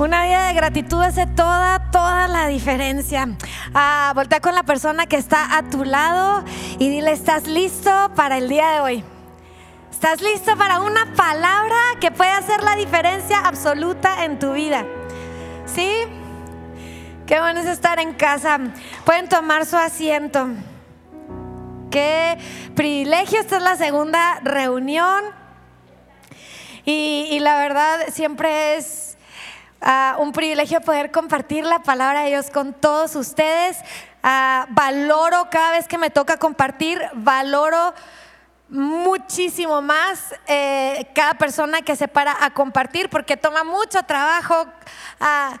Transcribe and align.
Una 0.00 0.24
vida 0.24 0.46
de 0.46 0.54
gratitud 0.54 1.02
hace 1.02 1.26
toda, 1.26 1.90
toda 1.90 2.26
la 2.26 2.46
diferencia. 2.46 3.28
Ah, 3.74 4.12
voltea 4.14 4.40
con 4.40 4.54
la 4.54 4.62
persona 4.62 5.04
que 5.04 5.16
está 5.16 5.58
a 5.58 5.68
tu 5.68 5.84
lado 5.84 6.42
y 6.78 6.88
dile, 6.88 7.12
¿estás 7.12 7.46
listo 7.46 7.90
para 8.16 8.38
el 8.38 8.48
día 8.48 8.70
de 8.70 8.80
hoy? 8.80 9.04
¿Estás 9.90 10.22
listo 10.22 10.56
para 10.56 10.80
una 10.80 11.04
palabra 11.14 11.76
que 12.00 12.10
puede 12.10 12.30
hacer 12.30 12.64
la 12.64 12.76
diferencia 12.76 13.40
absoluta 13.40 14.24
en 14.24 14.38
tu 14.38 14.54
vida? 14.54 14.86
¿Sí? 15.66 15.92
Qué 17.26 17.38
bueno 17.38 17.60
es 17.60 17.66
estar 17.66 18.00
en 18.00 18.14
casa. 18.14 18.58
Pueden 19.04 19.28
tomar 19.28 19.66
su 19.66 19.76
asiento. 19.76 20.48
Qué 21.90 22.38
privilegio. 22.74 23.38
Esta 23.38 23.58
es 23.58 23.62
la 23.62 23.76
segunda 23.76 24.40
reunión. 24.44 25.24
Y, 26.86 27.28
y 27.32 27.40
la 27.40 27.56
verdad 27.58 27.98
siempre 28.10 28.78
es 28.78 29.09
Ah, 29.82 30.16
un 30.18 30.32
privilegio 30.32 30.80
poder 30.82 31.10
compartir 31.10 31.64
la 31.64 31.78
palabra 31.78 32.22
de 32.22 32.30
Dios 32.30 32.50
con 32.50 32.74
todos 32.74 33.16
ustedes. 33.16 33.78
Ah, 34.22 34.66
valoro 34.70 35.48
cada 35.50 35.72
vez 35.72 35.88
que 35.88 35.96
me 35.96 36.10
toca 36.10 36.36
compartir, 36.36 37.00
valoro 37.14 37.94
muchísimo 38.68 39.82
más 39.82 40.34
eh, 40.46 41.10
cada 41.14 41.34
persona 41.34 41.82
que 41.82 41.96
se 41.96 42.06
para 42.06 42.44
a 42.44 42.50
compartir 42.50 43.08
porque 43.08 43.36
toma 43.36 43.64
mucho 43.64 44.02
trabajo, 44.04 44.66
ah, 45.18 45.58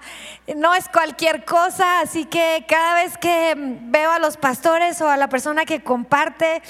no 0.54 0.74
es 0.74 0.88
cualquier 0.88 1.44
cosa, 1.44 2.00
así 2.00 2.24
que 2.26 2.64
cada 2.68 2.94
vez 2.94 3.18
que 3.18 3.54
veo 3.56 4.12
a 4.12 4.18
los 4.18 4.36
pastores 4.36 5.00
o 5.00 5.08
a 5.08 5.16
la 5.16 5.28
persona 5.28 5.64
que 5.64 5.82
comparte 5.82 6.62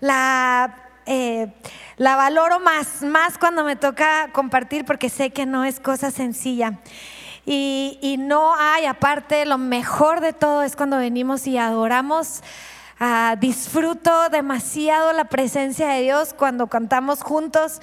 la 0.00 0.87
eh, 1.10 1.48
la 1.96 2.16
valoro 2.16 2.60
más, 2.60 3.02
más 3.02 3.38
cuando 3.38 3.64
me 3.64 3.76
toca 3.76 4.28
compartir 4.32 4.84
porque 4.84 5.08
sé 5.08 5.30
que 5.30 5.46
no 5.46 5.64
es 5.64 5.80
cosa 5.80 6.10
sencilla. 6.10 6.80
Y, 7.46 8.16
no 8.18 8.54
hay, 8.54 8.84
aparte, 8.84 9.46
lo 9.46 9.56
mejor 9.56 10.20
de 10.20 10.34
todo 10.34 10.62
es 10.62 10.76
cuando 10.76 10.98
venimos 10.98 11.46
y 11.46 11.56
adoramos. 11.56 12.42
Ah, 13.00 13.36
disfruto 13.40 14.28
demasiado 14.28 15.14
la 15.14 15.24
presencia 15.24 15.88
de 15.88 16.02
Dios 16.02 16.34
cuando 16.34 16.66
cantamos 16.66 17.22
juntos. 17.22 17.80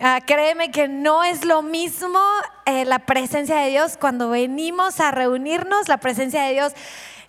Ah, 0.00 0.18
créeme 0.26 0.72
que 0.72 0.88
no 0.88 1.22
es 1.22 1.44
lo 1.44 1.62
mismo 1.62 2.18
eh, 2.66 2.84
la 2.84 2.98
presencia 2.98 3.58
de 3.58 3.70
Dios 3.70 3.96
cuando 3.96 4.28
venimos 4.28 4.98
a 4.98 5.12
reunirnos, 5.12 5.86
la 5.86 5.98
presencia 5.98 6.42
de 6.42 6.54
Dios 6.54 6.72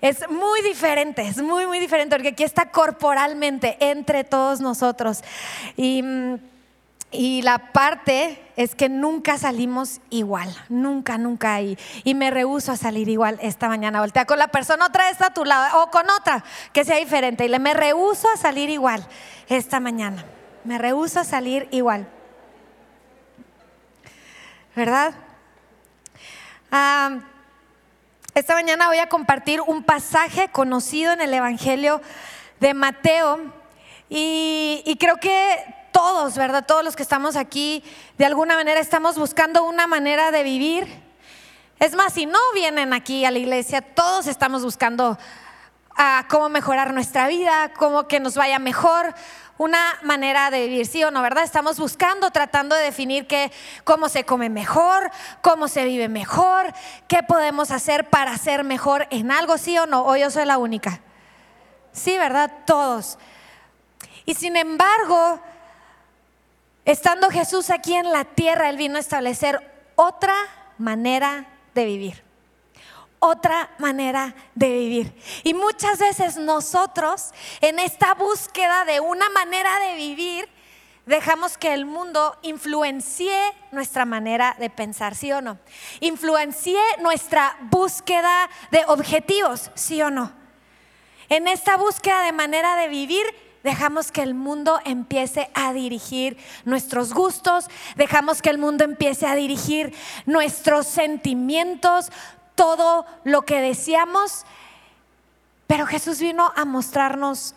es 0.02 0.28
muy 0.30 0.62
diferente, 0.64 1.22
es 1.22 1.38
muy, 1.42 1.68
muy 1.68 1.80
diferente, 1.80 2.16
porque 2.16 2.30
aquí 2.30 2.44
está 2.44 2.72
corporalmente 2.72 3.78
entre 3.80 4.24
todos 4.24 4.60
nosotros. 4.60 5.24
Y, 5.78 6.04
y 7.12 7.44
la 7.44 7.72
parte 7.72 8.42
es 8.56 8.74
que 8.74 8.90
nunca 8.90 9.38
salimos 9.38 10.02
igual, 10.10 10.50
nunca, 10.70 11.20
nunca. 11.20 11.62
Y, 11.62 11.78
y 12.04 12.16
me 12.16 12.32
rehuso 12.32 12.72
a 12.72 12.78
salir 12.78 13.10
igual 13.10 13.38
esta 13.42 13.68
mañana. 13.70 14.00
Voltea 14.00 14.26
con 14.26 14.40
la 14.40 14.48
persona, 14.48 14.88
otra 14.88 15.08
vez 15.08 15.22
a 15.22 15.34
tu 15.34 15.46
lado, 15.46 15.84
o 15.84 15.92
con 15.92 16.10
otra 16.10 16.44
que 16.74 16.84
sea 16.84 16.98
diferente. 16.98 17.46
Y 17.46 17.50
le 17.50 17.60
me 17.60 17.76
rehuso 17.76 18.28
a 18.34 18.38
salir 18.38 18.72
igual 18.72 19.06
esta 19.50 19.80
mañana. 19.80 20.26
Me 20.64 20.80
rehuso 20.80 21.20
a 21.20 21.24
salir 21.24 21.68
igual. 21.72 22.08
¿Verdad? 24.76 25.14
Ah, 26.72 27.20
esta 28.34 28.54
mañana 28.54 28.88
voy 28.88 29.00
a 29.00 29.10
compartir 29.10 29.60
un 29.60 29.84
pasaje 29.84 30.48
conocido 30.48 31.12
en 31.12 31.20
el 31.20 31.34
Evangelio 31.34 32.02
de 32.62 32.74
Mateo 32.74 33.40
y, 34.10 34.98
creo 35.00 35.18
que 35.18 35.58
todos, 35.92 36.38
¿verdad? 36.38 36.66
Todos 36.66 36.84
los 36.84 36.96
que 36.96 37.04
estamos 37.04 37.36
aquí, 37.36 37.84
de 38.18 38.26
alguna 38.26 38.56
manera 38.56 38.80
estamos 38.80 39.18
buscando 39.18 39.66
una 39.66 39.86
manera 39.86 40.32
de 40.32 40.44
vivir. 40.44 40.88
Es 41.80 41.94
más, 41.94 42.14
si 42.14 42.26
no 42.26 42.40
vienen 42.54 42.94
aquí 42.94 43.26
a 43.26 43.32
la 43.32 43.40
iglesia, 43.40 43.82
todos 43.82 44.28
estamos 44.28 44.64
buscando 44.64 45.18
ah, 45.98 46.26
cómo 46.30 46.50
mejorar 46.50 46.94
nuestra 46.94 47.28
vida, 47.28 47.72
cómo 47.78 48.08
que 48.08 48.20
nos 48.20 48.36
vaya 48.36 48.60
mejor, 48.60 49.14
una 49.58 50.00
manera 50.02 50.50
de 50.50 50.68
vivir, 50.68 50.88
¿sí 50.88 51.04
o 51.04 51.12
no, 51.12 51.22
verdad? 51.22 51.44
Estamos 51.44 51.80
buscando, 51.80 52.32
tratando 52.32 52.76
de 52.76 52.84
definir 52.84 53.28
qué, 53.28 53.52
cómo 53.84 54.10
se 54.10 54.24
come 54.24 54.50
mejor, 54.50 55.12
cómo 55.42 55.68
se 55.68 55.86
vive 55.86 56.10
mejor, 56.10 56.74
qué 57.08 57.22
podemos 57.22 57.70
hacer 57.70 58.10
para 58.10 58.36
ser 58.38 58.64
mejor 58.64 59.08
en 59.12 59.32
algo, 59.32 59.58
¿sí 59.58 59.78
o 59.78 59.86
no? 59.86 60.06
O 60.06 60.16
yo 60.16 60.32
soy 60.32 60.46
la 60.46 60.58
única. 60.58 61.02
Sí, 61.92 62.18
¿verdad? 62.18 62.52
Todos. 62.66 63.20
Y 64.26 64.34
sin 64.34 64.56
embargo, 64.56 65.40
estando 66.86 67.30
Jesús 67.30 67.70
aquí 67.70 67.94
en 67.94 68.12
la 68.12 68.26
tierra, 68.26 68.70
Él 68.70 68.78
vino 68.78 68.98
a 68.98 69.02
establecer 69.02 69.62
otra 69.96 70.36
manera 70.80 71.46
de 71.76 71.86
vivir 71.86 72.31
otra 73.22 73.70
manera 73.78 74.34
de 74.56 74.70
vivir. 74.70 75.14
Y 75.44 75.54
muchas 75.54 76.00
veces 76.00 76.38
nosotros 76.38 77.32
en 77.62 77.78
esta 77.80 78.16
búsqueda 78.16 78.84
de 78.84 79.00
una 79.00 79.30
manera 79.30 79.80
de 79.80 79.96
vivir, 79.96 80.50
dejamos 81.06 81.58
que 81.58 81.74
el 81.74 81.86
mundo 81.86 82.36
influencie 82.42 83.54
nuestra 83.72 84.06
manera 84.06 84.56
de 84.60 84.72
pensar, 84.72 85.16
¿sí 85.16 85.32
o 85.32 85.40
no? 85.40 85.60
Influencie 86.00 86.80
nuestra 87.00 87.58
búsqueda 87.70 88.50
de 88.72 88.84
objetivos, 88.88 89.70
¿sí 89.76 90.02
o 90.02 90.10
no? 90.10 90.32
En 91.30 91.48
esta 91.48 91.78
búsqueda 91.78 92.24
de 92.24 92.32
manera 92.32 92.76
de 92.76 92.88
vivir, 92.88 93.24
dejamos 93.64 94.12
que 94.12 94.24
el 94.24 94.34
mundo 94.34 94.80
empiece 94.84 95.52
a 95.54 95.74
dirigir 95.74 96.38
nuestros 96.66 97.14
gustos, 97.14 97.68
dejamos 97.96 98.42
que 98.42 98.50
el 98.50 98.58
mundo 98.58 98.84
empiece 98.84 99.28
a 99.28 99.36
dirigir 99.36 99.94
nuestros 100.26 100.88
sentimientos, 100.88 102.12
todo 102.56 103.06
lo 103.24 103.44
que 103.44 103.62
deseamos, 103.62 104.46
pero 105.68 105.86
Jesús 105.86 106.20
vino 106.20 106.52
a 106.56 106.66
mostrarnos 106.66 107.56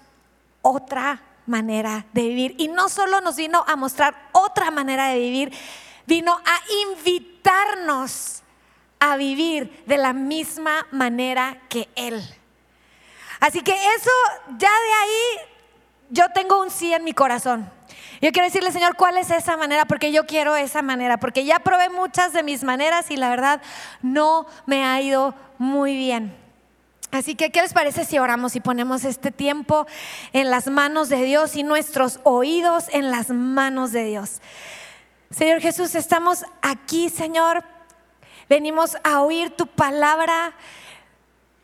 otra 0.63 1.23
manera 1.47 2.07
de 2.13 2.23
vivir. 2.23 2.55
Y 2.59 2.69
no 2.69 2.89
solo 2.89 3.21
nos 3.21 3.37
vino 3.37 3.65
a 3.67 3.77
mostrar 3.77 4.29
otra 4.33 4.71
manera 4.71 5.09
de 5.09 5.19
vivir, 5.19 5.53
vino 6.07 6.33
a 6.33 6.61
invitarnos 6.89 8.43
a 9.01 9.17
vivir 9.17 9.85
de 9.87 9.99
la 9.99 10.13
misma 10.13 10.87
manera 10.91 11.61
que 11.69 11.89
Él. 11.95 12.23
Así 13.41 13.61
que 13.61 13.73
eso, 13.73 14.11
ya 14.57 14.71
de 14.71 14.93
ahí, 15.03 15.49
yo 16.11 16.25
tengo 16.33 16.63
un 16.63 16.71
sí 16.71 16.95
en 16.95 17.05
mi 17.05 17.13
corazón. 17.13 17.71
Yo 18.21 18.33
quiero 18.33 18.47
decirle, 18.47 18.73
Señor, 18.73 18.97
¿cuál 18.97 19.17
es 19.19 19.31
esa 19.31 19.57
manera? 19.57 19.85
Porque 19.85 20.13
yo 20.13 20.27
quiero 20.27 20.57
esa 20.57 20.83
manera, 20.83 21.19
porque 21.19 21.45
ya 21.45 21.59
probé 21.59 21.89
muchas 21.91 22.33
de 22.33 22.43
mis 22.43 22.65
maneras 22.65 23.11
y 23.11 23.17
la 23.17 23.29
verdad 23.29 23.61
no 24.03 24.47
me 24.67 24.85
ha 24.85 25.01
ido 25.01 25.35
muy 25.59 25.97
bien. 25.97 26.35
Así 27.11 27.37
que, 27.37 27.51
¿qué 27.51 27.63
les 27.63 27.73
parece 27.73 28.05
si 28.05 28.19
oramos 28.19 28.57
y 28.57 28.61
ponemos 28.61 29.05
este 29.05 29.31
tiempo 29.31 29.87
en 30.33 30.51
las 30.51 30.67
manos 30.67 31.09
de 31.09 31.23
Dios 31.25 31.55
y 31.55 31.63
nuestros 31.63 32.19
oídos 32.25 32.87
en 32.93 33.11
las 33.11 33.31
manos 33.31 33.93
de 33.93 34.05
Dios? 34.05 34.41
Señor 35.31 35.61
Jesús, 35.61 35.95
estamos 35.95 36.45
aquí, 36.61 37.09
Señor. 37.09 37.63
Venimos 38.49 38.97
a 39.05 39.21
oír 39.23 39.51
tu 39.51 39.67
palabra. 39.67 40.55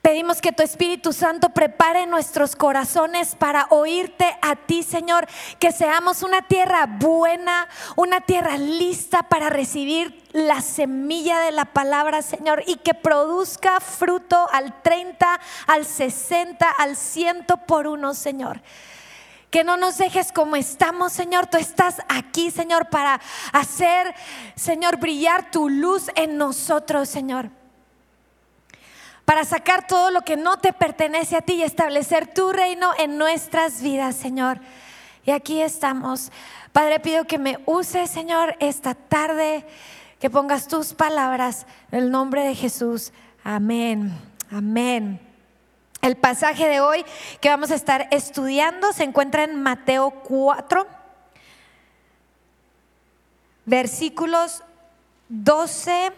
Pedimos 0.02 0.40
que 0.40 0.52
tu 0.52 0.62
Espíritu 0.62 1.12
Santo 1.12 1.50
prepare 1.50 2.06
nuestros 2.06 2.56
corazones 2.56 3.34
para 3.34 3.66
oírte 3.68 4.34
a 4.40 4.56
ti, 4.56 4.82
Señor. 4.82 5.26
Que 5.58 5.72
seamos 5.72 6.22
una 6.22 6.40
tierra 6.40 6.86
buena, 6.86 7.68
una 7.96 8.22
tierra 8.22 8.56
lista 8.56 9.24
para 9.24 9.50
recibir 9.50 10.24
la 10.32 10.62
semilla 10.62 11.40
de 11.40 11.52
la 11.52 11.66
palabra, 11.66 12.22
Señor, 12.22 12.62
y 12.66 12.76
que 12.76 12.94
produzca 12.94 13.78
fruto 13.80 14.48
al 14.52 14.80
30, 14.80 15.38
al 15.66 15.84
60, 15.84 16.70
al 16.70 16.96
100 16.96 17.44
por 17.66 17.86
uno, 17.86 18.14
Señor. 18.14 18.62
Que 19.50 19.64
no 19.64 19.76
nos 19.76 19.98
dejes 19.98 20.32
como 20.32 20.56
estamos, 20.56 21.12
Señor. 21.12 21.48
Tú 21.48 21.58
estás 21.58 21.96
aquí, 22.08 22.50
Señor, 22.50 22.88
para 22.88 23.20
hacer, 23.52 24.14
Señor, 24.54 24.96
brillar 24.96 25.50
tu 25.50 25.68
luz 25.68 26.06
en 26.14 26.38
nosotros, 26.38 27.06
Señor 27.10 27.59
para 29.24 29.44
sacar 29.44 29.86
todo 29.86 30.10
lo 30.10 30.22
que 30.22 30.36
no 30.36 30.58
te 30.58 30.72
pertenece 30.72 31.36
a 31.36 31.42
ti 31.42 31.54
y 31.54 31.62
establecer 31.62 32.32
tu 32.32 32.52
reino 32.52 32.92
en 32.98 33.18
nuestras 33.18 33.82
vidas, 33.82 34.16
Señor. 34.16 34.60
Y 35.24 35.30
aquí 35.30 35.60
estamos. 35.60 36.32
Padre, 36.72 37.00
pido 37.00 37.24
que 37.24 37.38
me 37.38 37.58
uses, 37.66 38.10
Señor, 38.10 38.56
esta 38.60 38.94
tarde, 38.94 39.64
que 40.18 40.30
pongas 40.30 40.68
tus 40.68 40.94
palabras 40.94 41.66
en 41.92 42.00
el 42.00 42.10
nombre 42.10 42.42
de 42.42 42.54
Jesús. 42.54 43.12
Amén. 43.44 44.12
Amén. 44.50 45.20
El 46.02 46.16
pasaje 46.16 46.66
de 46.66 46.80
hoy 46.80 47.04
que 47.40 47.50
vamos 47.50 47.70
a 47.70 47.74
estar 47.74 48.08
estudiando 48.10 48.92
se 48.92 49.04
encuentra 49.04 49.44
en 49.44 49.62
Mateo 49.62 50.10
4, 50.10 50.86
versículos 53.66 54.62
12 55.28 56.12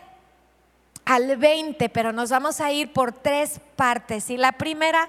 al 1.05 1.37
20, 1.37 1.89
pero 1.89 2.13
nos 2.13 2.31
vamos 2.31 2.61
a 2.61 2.73
ir 2.73 2.93
por 2.93 3.13
tres 3.13 3.61
partes. 3.77 4.31
Y 4.31 4.37
la 4.37 4.53
primera 4.53 5.09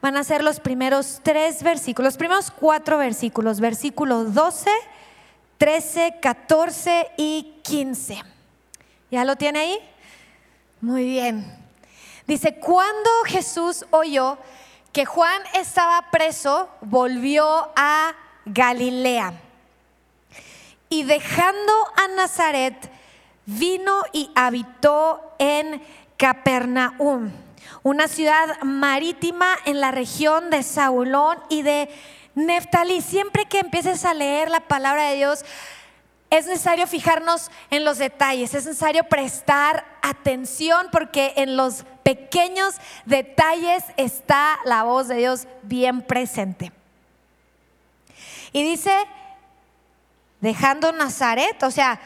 van 0.00 0.16
a 0.16 0.24
ser 0.24 0.42
los 0.42 0.60
primeros 0.60 1.20
tres 1.22 1.62
versículos, 1.62 2.12
los 2.12 2.18
primeros 2.18 2.50
cuatro 2.50 2.98
versículos, 2.98 3.60
versículos 3.60 4.34
12, 4.34 4.70
13, 5.58 6.16
14 6.20 7.10
y 7.16 7.60
15. 7.62 8.22
¿Ya 9.10 9.24
lo 9.24 9.36
tiene 9.36 9.58
ahí? 9.58 9.78
Muy 10.80 11.04
bien. 11.04 11.58
Dice, 12.26 12.54
cuando 12.54 13.10
Jesús 13.26 13.84
oyó 13.90 14.38
que 14.92 15.04
Juan 15.04 15.42
estaba 15.54 16.10
preso, 16.10 16.68
volvió 16.80 17.70
a 17.76 18.14
Galilea. 18.46 19.34
Y 20.88 21.04
dejando 21.04 21.72
a 21.96 22.08
Nazaret, 22.16 22.90
vino 23.46 24.02
y 24.12 24.30
habitó 24.34 25.34
en 25.38 25.82
Capernaum, 26.16 27.30
una 27.82 28.08
ciudad 28.08 28.60
marítima 28.62 29.56
en 29.64 29.80
la 29.80 29.90
región 29.90 30.50
de 30.50 30.62
Saulón 30.62 31.38
y 31.48 31.62
de 31.62 31.88
Neftalí. 32.34 33.00
Siempre 33.00 33.46
que 33.46 33.60
empieces 33.60 34.04
a 34.04 34.14
leer 34.14 34.50
la 34.50 34.60
palabra 34.60 35.10
de 35.10 35.16
Dios, 35.16 35.44
es 36.30 36.46
necesario 36.46 36.86
fijarnos 36.86 37.50
en 37.70 37.84
los 37.84 37.98
detalles, 37.98 38.54
es 38.54 38.64
necesario 38.64 39.04
prestar 39.04 39.84
atención 40.00 40.86
porque 40.92 41.32
en 41.36 41.56
los 41.56 41.84
pequeños 42.04 42.76
detalles 43.04 43.82
está 43.96 44.60
la 44.64 44.84
voz 44.84 45.08
de 45.08 45.16
Dios 45.16 45.48
bien 45.62 46.02
presente. 46.02 46.72
Y 48.52 48.62
dice, 48.62 48.92
dejando 50.40 50.92
Nazaret, 50.92 51.62
o 51.62 51.70
sea, 51.70 52.00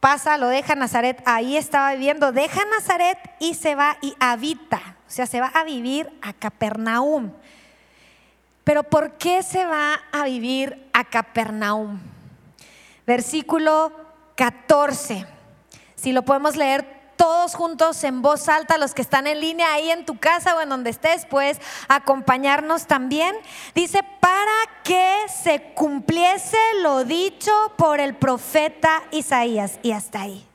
pasa, 0.00 0.38
lo 0.38 0.48
deja 0.48 0.74
Nazaret, 0.74 1.22
ahí 1.26 1.56
estaba 1.56 1.92
viviendo, 1.92 2.32
deja 2.32 2.64
Nazaret 2.64 3.18
y 3.38 3.54
se 3.54 3.74
va 3.74 3.98
y 4.00 4.14
habita, 4.18 4.96
o 5.06 5.10
sea, 5.10 5.26
se 5.26 5.40
va 5.40 5.48
a 5.48 5.64
vivir 5.64 6.10
a 6.22 6.32
Capernaum. 6.32 7.32
Pero 8.64 8.82
¿por 8.82 9.12
qué 9.12 9.42
se 9.42 9.64
va 9.64 10.00
a 10.12 10.24
vivir 10.24 10.88
a 10.92 11.04
Capernaum? 11.04 11.98
Versículo 13.06 13.92
14. 14.36 15.26
Si 15.96 16.12
lo 16.12 16.22
podemos 16.22 16.56
leer 16.56 16.99
todos 17.20 17.54
juntos 17.54 18.02
en 18.04 18.22
voz 18.22 18.48
alta, 18.48 18.78
los 18.78 18.94
que 18.94 19.02
están 19.02 19.26
en 19.26 19.42
línea 19.42 19.74
ahí 19.74 19.90
en 19.90 20.06
tu 20.06 20.18
casa 20.18 20.56
o 20.56 20.62
en 20.62 20.70
donde 20.70 20.88
estés, 20.88 21.26
puedes 21.26 21.60
acompañarnos 21.86 22.86
también. 22.86 23.36
Dice, 23.74 24.02
para 24.20 24.80
que 24.84 25.26
se 25.28 25.74
cumpliese 25.74 26.56
lo 26.80 27.04
dicho 27.04 27.52
por 27.76 28.00
el 28.00 28.16
profeta 28.16 29.02
Isaías. 29.10 29.78
Y 29.82 29.92
hasta 29.92 30.22
ahí. 30.22 30.48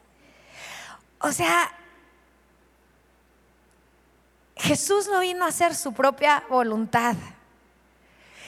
O 1.20 1.32
sea, 1.32 1.72
Jesús 4.56 5.08
no 5.08 5.20
vino 5.20 5.46
a 5.46 5.50
hacer 5.50 5.76
su 5.76 5.94
propia 5.94 6.46
voluntad. 6.50 7.16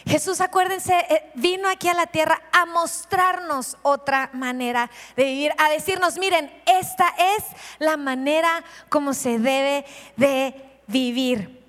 Jesús, 0.07 0.39
acuérdense, 0.39 0.93
eh, 1.09 1.31
vino 1.35 1.67
aquí 1.67 1.89
a 1.89 1.93
la 1.93 2.07
tierra 2.07 2.41
a 2.53 2.65
mostrarnos 2.65 3.75
otra 3.81 4.29
manera 4.31 4.89
de 5.17 5.25
vivir, 5.25 5.53
a 5.57 5.69
decirnos, 5.69 6.17
miren, 6.17 6.49
esta 6.65 7.13
es 7.17 7.43
la 7.79 7.97
manera 7.97 8.63
como 8.87 9.13
se 9.13 9.37
debe 9.37 9.85
de 10.15 10.55
vivir. 10.87 11.61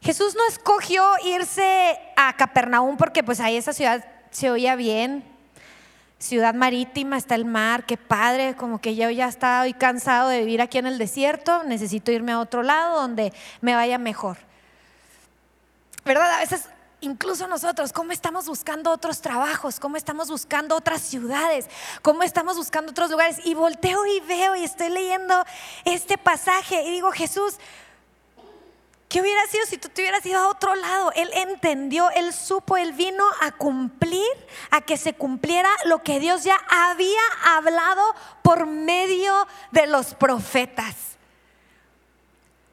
Jesús 0.00 0.34
no 0.34 0.44
escogió 0.48 1.04
irse 1.24 2.00
a 2.16 2.32
Capernaum 2.36 2.96
porque 2.96 3.22
pues 3.22 3.38
ahí 3.38 3.56
esa 3.56 3.72
ciudad 3.72 4.04
se 4.32 4.50
oía 4.50 4.74
bien, 4.74 5.24
ciudad 6.18 6.54
marítima, 6.54 7.16
está 7.16 7.36
el 7.36 7.44
mar, 7.44 7.84
qué 7.84 7.96
padre, 7.96 8.56
como 8.56 8.80
que 8.80 8.96
yo 8.96 9.08
ya 9.10 9.28
estaba 9.28 9.62
hoy 9.62 9.72
cansado 9.72 10.28
de 10.28 10.40
vivir 10.40 10.62
aquí 10.62 10.78
en 10.78 10.86
el 10.86 10.98
desierto, 10.98 11.62
necesito 11.62 12.10
irme 12.10 12.32
a 12.32 12.40
otro 12.40 12.64
lado 12.64 13.00
donde 13.00 13.32
me 13.60 13.76
vaya 13.76 13.98
mejor. 13.98 14.38
¿Verdad? 16.04 16.28
A 16.32 16.40
veces 16.40 16.68
incluso 17.02 17.46
nosotros, 17.46 17.92
cómo 17.92 18.12
estamos 18.12 18.46
buscando 18.46 18.90
otros 18.90 19.20
trabajos, 19.20 19.78
cómo 19.78 19.96
estamos 19.96 20.30
buscando 20.30 20.74
otras 20.74 21.02
ciudades, 21.02 21.66
cómo 22.00 22.22
estamos 22.22 22.56
buscando 22.56 22.92
otros 22.92 23.10
lugares. 23.10 23.38
Y 23.44 23.54
volteo 23.54 24.06
y 24.06 24.20
veo 24.20 24.56
y 24.56 24.64
estoy 24.64 24.88
leyendo 24.88 25.44
este 25.84 26.16
pasaje 26.16 26.82
y 26.82 26.90
digo, 26.90 27.12
Jesús, 27.12 27.56
¿qué 29.08 29.20
hubiera 29.20 29.44
sido 29.48 29.66
si 29.66 29.76
tú 29.76 29.88
te 29.88 30.02
hubieras 30.02 30.24
ido 30.24 30.38
a 30.38 30.48
otro 30.48 30.74
lado? 30.74 31.12
Él 31.14 31.30
entendió, 31.34 32.08
él 32.10 32.32
supo, 32.32 32.76
él 32.76 32.92
vino 32.92 33.24
a 33.40 33.52
cumplir, 33.52 34.30
a 34.70 34.80
que 34.80 34.96
se 34.96 35.12
cumpliera 35.12 35.68
lo 35.84 36.02
que 36.02 36.20
Dios 36.20 36.44
ya 36.44 36.58
había 36.70 37.20
hablado 37.44 38.14
por 38.42 38.66
medio 38.66 39.46
de 39.72 39.86
los 39.86 40.14
profetas. 40.14 41.11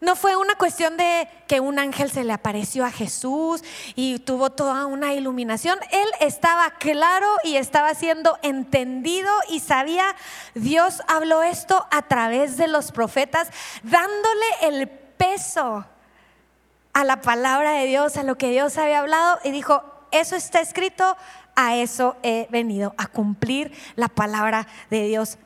No 0.01 0.15
fue 0.15 0.37
una 0.37 0.55
cuestión 0.55 0.95
de 0.95 1.27
que 1.47 1.59
un 1.59 1.77
ángel 1.77 2.09
se 2.09 2.23
le 2.23 2.31
apareció 2.31 2.85
a 2.85 2.91
Jesús 2.91 3.61
y 3.95 4.19
tuvo 4.19 4.49
toda 4.49 4.85
una 4.85 5.13
iluminación. 5.13 5.77
Él 5.91 6.07
estaba 6.21 6.71
claro 6.71 7.27
y 7.43 7.57
estaba 7.57 7.93
siendo 7.93 8.37
entendido 8.41 9.29
y 9.49 9.59
sabía, 9.59 10.15
Dios 10.55 11.01
habló 11.07 11.43
esto 11.43 11.85
a 11.91 12.03
través 12.03 12.55
de 12.55 12.69
los 12.69 12.93
profetas, 12.93 13.49
dándole 13.83 14.45
el 14.61 14.87
peso 14.87 15.85
a 16.93 17.03
la 17.03 17.19
palabra 17.19 17.73
de 17.73 17.85
Dios, 17.85 18.15
a 18.15 18.23
lo 18.23 18.37
que 18.37 18.51
Dios 18.51 18.77
había 18.77 18.99
hablado 18.99 19.39
y 19.43 19.51
dijo, 19.51 19.83
eso 20.11 20.37
está 20.37 20.61
escrito, 20.61 21.17
a 21.55 21.75
eso 21.75 22.15
he 22.23 22.47
venido, 22.49 22.95
a 22.97 23.07
cumplir 23.07 23.73
la 23.95 24.07
palabra 24.07 24.65
de 24.89 25.03
Dios. 25.07 25.37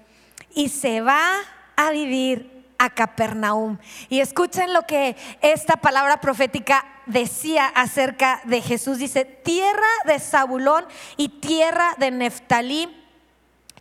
Y 0.54 0.70
se 0.70 1.02
va 1.02 1.40
a 1.76 1.90
vivir 1.90 2.53
a 2.84 2.90
Capernaum. 2.90 3.78
Y 4.10 4.20
escuchen 4.20 4.74
lo 4.74 4.84
que 4.84 5.16
esta 5.42 5.78
palabra 5.78 6.20
profética 6.20 6.86
decía 7.06 7.66
acerca 7.68 8.42
de 8.44 8.62
Jesús. 8.62 8.98
Dice, 8.98 9.24
tierra 9.24 9.88
de 10.06 10.20
Zabulón 10.20 10.86
y 11.18 11.30
tierra 11.30 11.96
de 11.98 12.12
Neftalí 12.12 13.00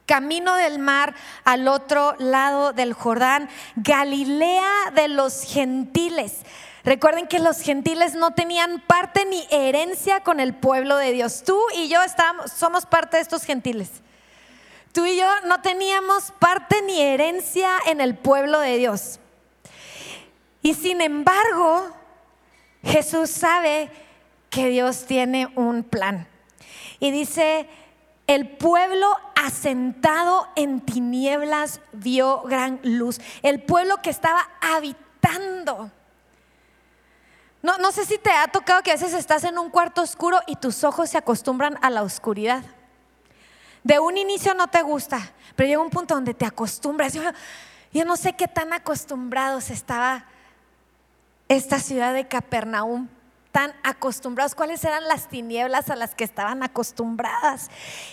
camino 0.06 0.56
del 0.56 0.78
mar 0.78 1.14
al 1.44 1.68
otro 1.68 2.14
lado 2.18 2.72
del 2.72 2.92
Jordán, 2.92 3.48
Galilea 3.76 4.90
de 4.94 5.08
los 5.08 5.44
gentiles. 5.44 6.40
Recuerden 6.84 7.28
que 7.28 7.38
los 7.38 7.60
gentiles 7.60 8.14
no 8.14 8.32
tenían 8.32 8.82
parte 8.86 9.24
ni 9.24 9.46
herencia 9.50 10.20
con 10.20 10.40
el 10.40 10.54
pueblo 10.54 10.96
de 10.96 11.12
Dios. 11.12 11.44
Tú 11.44 11.58
y 11.76 11.88
yo 11.88 12.02
estamos, 12.02 12.50
somos 12.50 12.84
parte 12.86 13.16
de 13.16 13.22
estos 13.22 13.44
gentiles. 13.44 14.02
Tú 14.92 15.06
y 15.06 15.16
yo 15.16 15.26
no 15.46 15.62
teníamos 15.62 16.32
parte 16.38 16.82
ni 16.82 17.00
herencia 17.00 17.70
en 17.86 18.00
el 18.00 18.16
pueblo 18.16 18.60
de 18.60 18.76
Dios. 18.76 19.18
Y 20.60 20.74
sin 20.74 21.00
embargo, 21.00 21.90
Jesús 22.82 23.30
sabe 23.30 23.90
que 24.50 24.68
Dios 24.68 25.06
tiene 25.06 25.50
un 25.56 25.82
plan. 25.82 26.28
Y 27.00 27.10
dice, 27.10 27.68
el 28.26 28.48
pueblo 28.48 29.16
asentado 29.34 30.46
en 30.56 30.80
tinieblas 30.80 31.80
vio 31.92 32.42
gran 32.42 32.78
luz. 32.82 33.18
El 33.42 33.62
pueblo 33.62 33.96
que 34.02 34.10
estaba 34.10 34.46
habitando. 34.60 35.90
No, 37.62 37.78
no 37.78 37.92
sé 37.92 38.04
si 38.04 38.18
te 38.18 38.30
ha 38.30 38.48
tocado 38.48 38.82
que 38.82 38.90
a 38.90 38.94
veces 38.94 39.14
estás 39.14 39.44
en 39.44 39.58
un 39.58 39.70
cuarto 39.70 40.02
oscuro 40.02 40.40
y 40.46 40.56
tus 40.56 40.84
ojos 40.84 41.10
se 41.10 41.18
acostumbran 41.18 41.78
a 41.80 41.90
la 41.90 42.02
oscuridad. 42.02 42.62
De 43.82 43.98
un 43.98 44.16
inicio 44.16 44.54
no 44.54 44.68
te 44.68 44.82
gusta, 44.82 45.32
pero 45.56 45.68
llega 45.68 45.82
un 45.82 45.90
punto 45.90 46.14
donde 46.14 46.34
te 46.34 46.46
acostumbras. 46.46 47.14
Yo, 47.92 48.04
no 48.04 48.16
sé 48.16 48.34
qué 48.34 48.48
tan 48.48 48.72
acostumbrados 48.72 49.70
estaba 49.70 50.26
esta 51.48 51.78
ciudad 51.78 52.14
de 52.14 52.28
Capernaum, 52.28 53.08
tan 53.50 53.74
acostumbrados, 53.82 54.54
cuáles 54.54 54.84
eran 54.84 55.06
las 55.08 55.28
tinieblas 55.28 55.90
a 55.90 55.96
las 55.96 56.14
que 56.14 56.24
estaban 56.24 56.62
acostumbradas. 56.62 57.70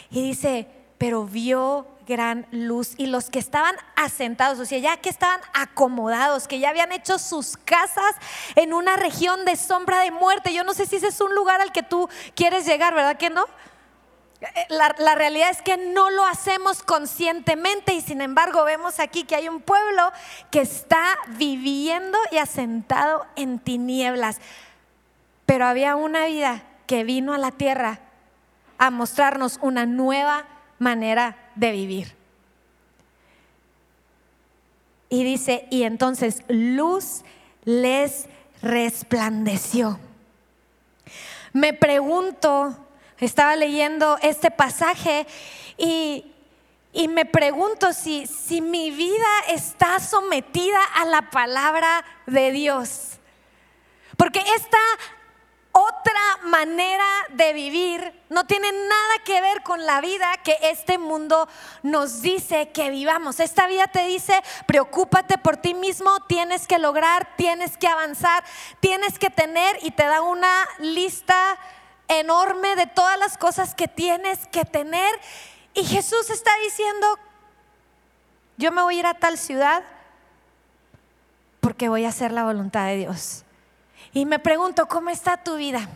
Y 0.09 0.23
dice, 0.23 0.67
pero 0.97 1.23
vio 1.23 1.87
gran 2.07 2.47
luz 2.49 2.95
y 2.97 3.05
los 3.05 3.29
que 3.29 3.37
estaban 3.37 3.75
asentados, 3.95 4.59
o 4.59 4.65
sea, 4.65 4.79
ya 4.79 4.97
que 4.97 5.09
estaban 5.09 5.39
acomodados, 5.53 6.47
que 6.47 6.59
ya 6.59 6.69
habían 6.69 6.91
hecho 6.91 7.19
sus 7.19 7.55
casas 7.55 8.15
en 8.55 8.73
una 8.73 8.97
región 8.97 9.45
de 9.45 9.55
sombra 9.55 10.01
de 10.01 10.09
muerte. 10.09 10.51
Yo 10.51 10.63
no 10.63 10.73
sé 10.73 10.87
si 10.87 10.95
ese 10.95 11.09
es 11.09 11.21
un 11.21 11.35
lugar 11.35 11.61
al 11.61 11.71
que 11.71 11.83
tú 11.83 12.09
quieres 12.35 12.65
llegar, 12.65 12.95
¿verdad 12.95 13.17
que 13.17 13.29
no? 13.29 13.45
Eh, 14.41 14.65
la, 14.69 15.15
realidad 15.15 15.49
es 15.49 15.61
que 15.61 15.75
no 15.75 16.09
lo 16.11 16.25
hacemos 16.25 16.81
conscientemente 16.81 17.93
y 17.93 18.01
sin 18.01 18.21
embargo 18.21 18.63
vemos 18.63 18.99
aquí 18.99 19.25
que 19.25 19.35
hay 19.35 19.49
un 19.49 19.59
pueblo 19.59 20.11
que 20.49 20.61
está 20.61 21.17
viviendo 21.37 22.17
y 22.31 22.37
asentado 22.37 23.25
en 23.35 23.59
tinieblas. 23.59 24.39
Pero 25.45 25.65
había 25.65 25.95
una 25.95 26.25
vida 26.25 26.63
que 26.87 27.03
vino 27.03 27.33
a 27.33 27.37
la 27.37 27.51
tierra 27.51 27.99
a 28.77 28.91
mostrarnos 28.91 29.59
una 29.61 29.85
nueva 29.85 30.45
manera 30.77 31.35
de 31.55 31.71
vivir. 31.71 32.15
Y 35.09 35.23
dice, 35.23 35.67
y 35.69 35.83
entonces 35.83 36.43
luz 36.47 37.23
les 37.65 38.27
resplandeció. 38.61 39.99
Me 41.51 41.73
pregunto, 41.73 42.77
estaba 43.25 43.55
leyendo 43.55 44.17
este 44.21 44.51
pasaje 44.51 45.27
y, 45.77 46.25
me 47.09 47.25
pregunto 47.25 47.93
si, 47.93 48.27
si 48.27 48.61
mi 48.61 48.91
vida 48.91 49.27
está 49.47 49.99
sometida 49.99 50.79
a 50.95 51.05
la 51.05 51.29
palabra 51.29 52.03
de 52.25 52.51
Dios. 52.51 53.19
Porque 54.17 54.43
esta 54.55 54.77
otra 55.71 56.39
manera 56.45 57.07
de 57.29 57.53
vivir, 57.53 58.13
no 58.29 58.45
tiene 58.45 58.71
nada 58.71 59.23
que 59.23 59.39
ver 59.39 59.61
con 59.63 59.85
la 59.85 60.01
vida 60.01 60.37
que 60.43 60.57
este 60.63 60.97
mundo 60.97 61.47
nos 61.83 62.21
dice 62.21 62.69
que 62.71 62.89
vivamos. 62.89 63.39
Esta 63.39 63.67
vida 63.67 63.87
te 63.87 64.05
dice, 64.05 64.41
preocúpate 64.65 65.37
por 65.37 65.57
ti 65.57 65.73
mismo, 65.73 66.19
tienes 66.27 66.67
que 66.67 66.79
lograr, 66.79 67.35
tienes 67.37 67.77
que 67.77 67.87
avanzar, 67.87 68.43
tienes 68.79 69.19
que 69.19 69.29
tener 69.29 69.77
y 69.81 69.91
te 69.91 70.03
da 70.03 70.21
una 70.21 70.67
lista 70.79 71.57
enorme 72.09 72.75
de 72.75 72.87
todas 72.87 73.17
las 73.17 73.37
cosas 73.37 73.73
que 73.75 73.87
tienes 73.87 74.47
que 74.47 74.65
tener. 74.65 75.09
Y 75.73 75.85
Jesús 75.85 76.29
está 76.29 76.51
diciendo, 76.65 77.07
yo 78.57 78.71
me 78.73 78.81
voy 78.81 78.97
a 78.97 78.99
ir 78.99 79.05
a 79.05 79.13
tal 79.13 79.37
ciudad 79.37 79.83
porque 81.61 81.87
voy 81.87 82.05
a 82.05 82.09
hacer 82.09 82.31
la 82.31 82.43
voluntad 82.43 82.87
de 82.87 82.97
Dios. 82.97 83.43
Y 84.11 84.25
me 84.25 84.39
pregunto, 84.39 84.87
¿cómo 84.87 85.09
está 85.09 85.37
tu 85.37 85.55
vida? 85.55 85.87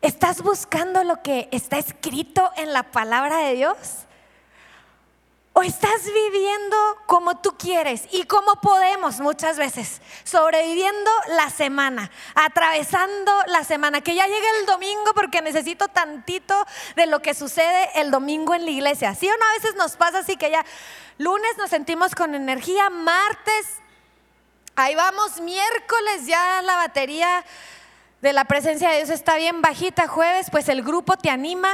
¿Estás 0.00 0.42
buscando 0.42 1.02
lo 1.02 1.22
que 1.22 1.48
está 1.50 1.78
escrito 1.78 2.50
en 2.56 2.72
la 2.72 2.84
palabra 2.84 3.38
de 3.38 3.54
Dios? 3.54 4.06
¿O 5.54 5.62
estás 5.62 6.04
viviendo 6.04 6.76
como 7.06 7.38
tú 7.38 7.56
quieres 7.56 8.08
y 8.10 8.24
como 8.24 8.56
podemos 8.56 9.20
muchas 9.20 9.56
veces? 9.56 10.02
Sobreviviendo 10.24 11.10
la 11.28 11.48
semana, 11.48 12.10
atravesando 12.34 13.32
la 13.46 13.64
semana, 13.64 14.00
que 14.02 14.14
ya 14.14 14.26
llegue 14.26 14.58
el 14.60 14.66
domingo 14.66 15.12
porque 15.14 15.40
necesito 15.40 15.88
tantito 15.88 16.54
de 16.96 17.06
lo 17.06 17.22
que 17.22 17.34
sucede 17.34 17.88
el 17.94 18.10
domingo 18.10 18.54
en 18.54 18.64
la 18.64 18.70
iglesia. 18.70 19.14
¿Sí 19.14 19.28
o 19.28 19.36
no? 19.36 19.44
A 19.46 19.52
veces 19.54 19.76
nos 19.76 19.96
pasa 19.96 20.18
así 20.18 20.36
que 20.36 20.50
ya 20.50 20.64
lunes 21.18 21.56
nos 21.56 21.70
sentimos 21.70 22.14
con 22.14 22.34
energía, 22.34 22.90
martes 22.90 23.80
Ahí 24.76 24.96
vamos, 24.96 25.40
miércoles 25.40 26.26
ya 26.26 26.60
la 26.62 26.74
batería 26.74 27.44
de 28.20 28.32
la 28.32 28.44
presencia 28.44 28.90
de 28.90 28.96
Dios 28.96 29.10
está 29.10 29.36
bien 29.36 29.62
bajita, 29.62 30.08
jueves 30.08 30.48
pues 30.50 30.68
el 30.68 30.82
grupo 30.82 31.16
te 31.16 31.30
anima, 31.30 31.70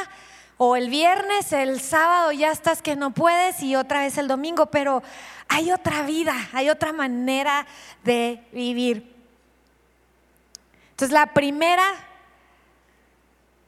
o 0.63 0.77
el 0.77 0.91
viernes, 0.91 1.55
el 1.55 1.81
sábado 1.81 2.33
ya 2.33 2.51
estás 2.51 2.83
que 2.83 2.95
no 2.95 3.13
puedes 3.13 3.63
y 3.63 3.77
otra 3.77 4.01
vez 4.01 4.19
el 4.19 4.29
domingo, 4.29 4.67
pero 4.67 5.03
hay 5.49 5.73
otra 5.73 6.03
vida, 6.03 6.35
hay 6.53 6.69
otra 6.69 6.93
manera 6.93 7.67
de 8.05 8.47
vivir. 8.53 9.11
Entonces 10.91 11.15
la 11.15 11.33
primera, 11.33 11.87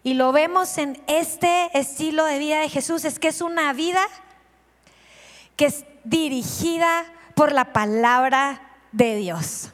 y 0.03 0.13
lo 0.13 0.33
vemos 0.33 0.77
en 0.77 1.03
este 1.07 1.71
estilo 1.73 2.27
de 2.27 2.39
vida 2.39 2.61
de 2.61 2.69
Jesús, 2.69 3.07
es 3.07 3.19
que 3.19 3.29
es 3.29 3.41
una 3.41 3.73
vida 3.73 4.07
que 5.57 5.65
es 5.65 5.87
dirigida 6.05 7.07
por 7.35 7.53
la 7.53 7.73
palabra 7.73 8.61
de 8.93 9.17
Dios. 9.17 9.71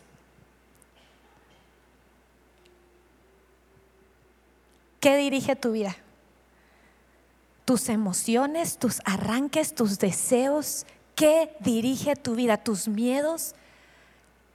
¿Qué 5.00 5.16
dirige 5.16 5.56
tu 5.56 5.72
vida? 5.72 5.96
Tus 7.68 7.90
emociones, 7.90 8.78
tus 8.78 9.02
arranques, 9.04 9.75
tus 9.75 9.98
deseos. 9.98 10.87
¿Qué 11.14 11.54
dirige 11.60 12.16
tu 12.16 12.34
vida? 12.34 12.56
Tus 12.56 12.88
miedos. 12.88 13.54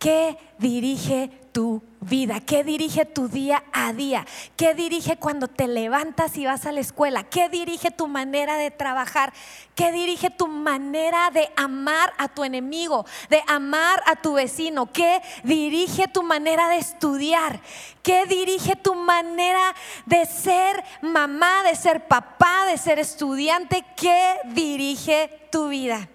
¿Qué 0.03 0.37
dirige 0.57 1.29
tu 1.53 1.81
vida? 2.01 2.41
¿Qué 2.41 2.65
dirige 2.65 3.05
tu 3.05 3.29
día 3.29 3.63
a 3.71 3.93
día? 3.93 4.25
¿Qué 4.57 4.73
dirige 4.73 5.15
cuando 5.15 5.47
te 5.47 5.65
levantas 5.65 6.35
y 6.35 6.45
vas 6.45 6.65
a 6.65 6.73
la 6.73 6.81
escuela? 6.81 7.23
¿Qué 7.23 7.47
dirige 7.47 7.89
tu 7.89 8.09
manera 8.09 8.57
de 8.57 8.69
trabajar? 8.69 9.31
¿Qué 9.75 9.93
dirige 9.93 10.29
tu 10.29 10.49
manera 10.49 11.31
de 11.31 11.49
amar 11.55 12.11
a 12.17 12.27
tu 12.27 12.43
enemigo, 12.43 13.05
de 13.29 13.41
amar 13.47 14.03
a 14.05 14.17
tu 14.17 14.33
vecino? 14.33 14.91
¿Qué 14.91 15.21
dirige 15.45 16.09
tu 16.09 16.21
manera 16.21 16.67
de 16.67 16.79
estudiar? 16.79 17.61
¿Qué 18.01 18.25
dirige 18.25 18.75
tu 18.75 18.95
manera 18.95 19.73
de 20.05 20.25
ser 20.25 20.83
mamá, 21.01 21.63
de 21.63 21.77
ser 21.77 22.09
papá, 22.09 22.65
de 22.65 22.77
ser 22.77 22.99
estudiante? 22.99 23.85
¿Qué 23.95 24.35
dirige 24.47 25.47
tu 25.49 25.69
vida? 25.69 26.09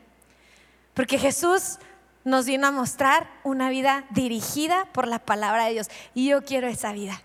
Porque 0.92 1.18
Jesús 1.18 1.78
nos 2.24 2.46
vino 2.46 2.66
a 2.66 2.70
mostrar 2.70 3.28
una 3.44 3.70
vida 3.70 4.04
dirigida 4.10 4.86
por 4.92 5.06
la 5.06 5.18
palabra 5.18 5.66
de 5.66 5.72
Dios. 5.72 5.88
Y 6.14 6.28
yo 6.28 6.44
quiero 6.44 6.68
esa 6.68 6.92
vida. 6.92 7.22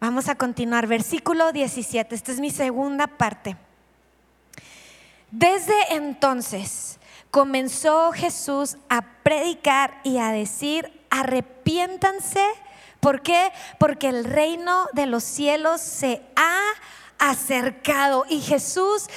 Vamos 0.00 0.28
a 0.28 0.36
continuar, 0.36 0.86
versículo 0.86 1.52
17. 1.52 2.14
Esta 2.14 2.32
es 2.32 2.38
mi 2.38 2.50
segunda 2.50 3.08
parte. 3.08 3.56
Desde 5.30 5.74
entonces 5.90 6.98
comenzó 7.30 8.12
Jesús 8.12 8.78
a 8.88 9.02
predicar 9.22 10.00
y 10.04 10.18
a 10.18 10.30
decir, 10.30 11.02
arrepiéntanse. 11.10 12.44
¿Por 13.00 13.22
qué? 13.22 13.52
Porque 13.78 14.08
el 14.08 14.24
reino 14.24 14.86
de 14.92 15.06
los 15.06 15.24
cielos 15.24 15.80
se 15.80 16.22
ha 16.36 16.60
acercado 17.18 18.24
y 18.28 18.40
Jesús 18.40 19.08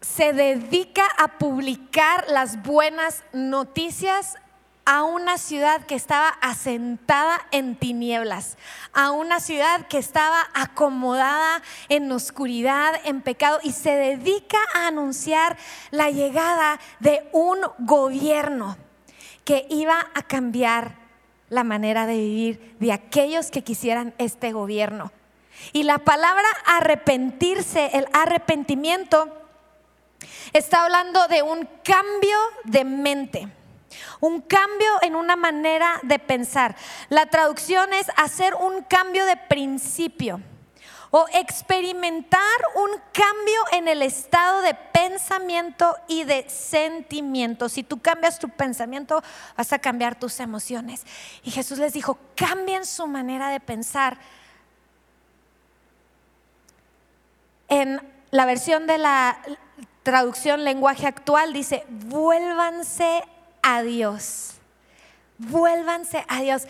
se 0.00 0.32
dedica 0.32 1.04
a 1.18 1.38
publicar 1.38 2.26
las 2.28 2.62
buenas 2.62 3.24
noticias 3.32 4.36
a 4.90 5.02
una 5.02 5.36
ciudad 5.36 5.84
que 5.84 5.94
estaba 5.94 6.28
asentada 6.40 7.46
en 7.50 7.76
tinieblas, 7.76 8.56
a 8.94 9.10
una 9.10 9.38
ciudad 9.38 9.86
que 9.86 9.98
estaba 9.98 10.48
acomodada 10.54 11.62
en 11.90 12.10
oscuridad, 12.10 12.98
en 13.04 13.20
pecado, 13.20 13.58
y 13.62 13.72
se 13.72 13.90
dedica 13.90 14.56
a 14.74 14.86
anunciar 14.86 15.58
la 15.90 16.10
llegada 16.10 16.80
de 17.00 17.28
un 17.32 17.58
gobierno 17.80 18.78
que 19.44 19.66
iba 19.68 20.06
a 20.14 20.22
cambiar 20.22 20.94
la 21.50 21.64
manera 21.64 22.06
de 22.06 22.16
vivir 22.16 22.76
de 22.80 22.92
aquellos 22.92 23.50
que 23.50 23.62
quisieran 23.62 24.14
este 24.16 24.52
gobierno. 24.52 25.12
Y 25.72 25.82
la 25.82 25.98
palabra 25.98 26.46
arrepentirse, 26.66 27.90
el 27.94 28.06
arrepentimiento, 28.12 29.32
está 30.52 30.84
hablando 30.84 31.26
de 31.28 31.42
un 31.42 31.68
cambio 31.82 32.38
de 32.64 32.84
mente. 32.84 33.48
Un 34.20 34.40
cambio 34.40 34.88
en 35.02 35.14
una 35.14 35.36
manera 35.36 36.00
de 36.02 36.18
pensar. 36.18 36.76
La 37.08 37.26
traducción 37.26 37.92
es 37.92 38.06
hacer 38.16 38.54
un 38.54 38.82
cambio 38.82 39.24
de 39.26 39.36
principio 39.36 40.40
o 41.10 41.26
experimentar 41.32 42.40
un 42.74 42.90
cambio 43.12 43.60
en 43.72 43.88
el 43.88 44.02
estado 44.02 44.60
de 44.62 44.74
pensamiento 44.74 45.96
y 46.06 46.24
de 46.24 46.48
sentimiento. 46.48 47.68
Si 47.68 47.82
tú 47.82 48.00
cambias 48.00 48.38
tu 48.38 48.48
pensamiento, 48.48 49.22
vas 49.56 49.72
a 49.72 49.78
cambiar 49.78 50.18
tus 50.18 50.40
emociones. 50.40 51.04
Y 51.42 51.50
Jesús 51.50 51.78
les 51.78 51.92
dijo, 51.92 52.18
cambien 52.36 52.84
su 52.84 53.06
manera 53.06 53.48
de 53.48 53.60
pensar 53.60 54.18
En 57.68 58.00
la 58.30 58.46
versión 58.46 58.86
de 58.86 58.98
la 58.98 59.40
traducción 60.02 60.64
lenguaje 60.64 61.06
actual 61.06 61.52
dice, 61.52 61.84
vuélvanse 61.88 63.22
a 63.62 63.82
Dios. 63.82 64.54
Vuélvanse 65.38 66.24
a 66.28 66.40
Dios. 66.40 66.66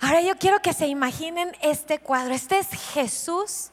Ahora 0.00 0.20
yo 0.22 0.36
quiero 0.38 0.60
que 0.60 0.72
se 0.72 0.86
imaginen 0.86 1.54
este 1.62 1.98
cuadro. 1.98 2.32
Este 2.32 2.58
es 2.58 2.68
Jesús 2.92 3.70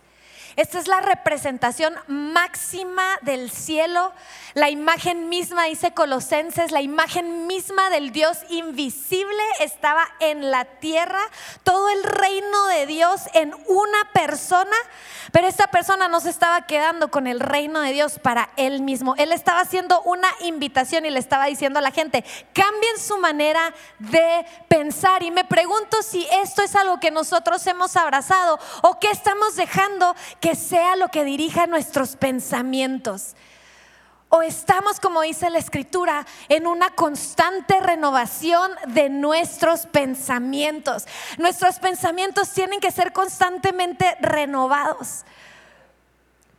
esta 0.57 0.79
es 0.79 0.87
la 0.87 1.01
representación 1.01 1.93
máxima 2.07 3.03
del 3.21 3.51
cielo, 3.51 4.11
la 4.55 4.71
imagen 4.71 5.29
misma, 5.29 5.65
dice 5.65 5.93
Colosenses, 5.93 6.71
la 6.71 6.81
imagen 6.81 7.45
misma 7.45 7.91
del 7.91 8.11
Dios 8.11 8.39
invisible 8.49 9.43
estaba 9.59 10.07
en 10.19 10.49
la 10.49 10.65
tierra, 10.65 11.21
todo 11.61 11.89
el 11.89 12.03
reino 12.03 12.65
de 12.69 12.87
Dios 12.87 13.21
en 13.35 13.53
una 13.67 14.11
persona, 14.13 14.75
pero 15.31 15.47
esta 15.47 15.67
persona 15.67 16.07
no 16.07 16.19
se 16.21 16.31
estaba 16.31 16.65
quedando 16.65 17.11
con 17.11 17.27
el 17.27 17.39
reino 17.39 17.81
de 17.81 17.91
Dios 17.91 18.17
para 18.17 18.49
él 18.57 18.81
mismo. 18.81 19.13
Él 19.17 19.33
estaba 19.33 19.59
haciendo 19.59 20.01
una 20.01 20.29
invitación 20.41 21.05
y 21.05 21.11
le 21.11 21.19
estaba 21.19 21.45
diciendo 21.45 21.77
a 21.77 21.83
la 21.83 21.91
gente, 21.91 22.25
cambien 22.53 22.97
su 22.97 23.19
manera 23.19 23.75
de 23.99 24.43
pensar. 24.67 25.21
Y 25.21 25.29
me 25.29 25.45
pregunto 25.45 26.01
si 26.01 26.27
esto 26.31 26.63
es 26.63 26.75
algo 26.75 26.99
que 26.99 27.11
nosotros 27.11 27.67
hemos 27.67 27.95
abrazado 27.95 28.57
o 28.81 28.99
que 28.99 29.11
estamos 29.11 29.55
dejando 29.55 30.15
que 30.39 30.46
sea 30.55 30.95
lo 30.95 31.09
que 31.09 31.23
dirija 31.23 31.67
nuestros 31.67 32.15
pensamientos. 32.15 33.35
O 34.29 34.41
estamos, 34.41 34.99
como 34.99 35.21
dice 35.21 35.49
la 35.49 35.57
escritura, 35.57 36.25
en 36.49 36.67
una 36.67 36.89
constante 36.89 37.79
renovación 37.79 38.71
de 38.87 39.09
nuestros 39.09 39.85
pensamientos. 39.85 41.05
Nuestros 41.37 41.79
pensamientos 41.79 42.51
tienen 42.51 42.81
que 42.81 42.91
ser 42.91 43.13
constantemente 43.13 44.17
renovados. 44.19 45.23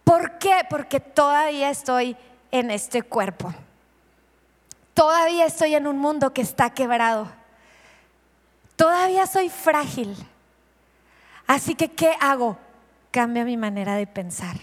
¿Por 0.03 0.39
qué? 0.39 0.67
Porque 0.71 0.99
todavía 1.01 1.69
estoy 1.69 2.17
en 2.51 2.71
este 2.71 3.03
cuerpo. 3.03 3.53
Todavía 4.95 5.45
estoy 5.45 5.75
en 5.75 5.87
un 5.87 5.99
mundo 5.99 6.33
que 6.33 6.41
está 6.41 6.71
quebrado. 6.71 7.29
Todavía 8.77 9.27
soy 9.27 9.51
frágil. 9.51 10.17
Así 11.47 11.75
que, 11.75 11.91
¿qué 11.91 12.17
hago? 12.21 12.57
Cambia 13.11 13.45
mi 13.45 13.57
manera 13.57 13.97
de 13.97 14.07
pensar. 14.07 14.57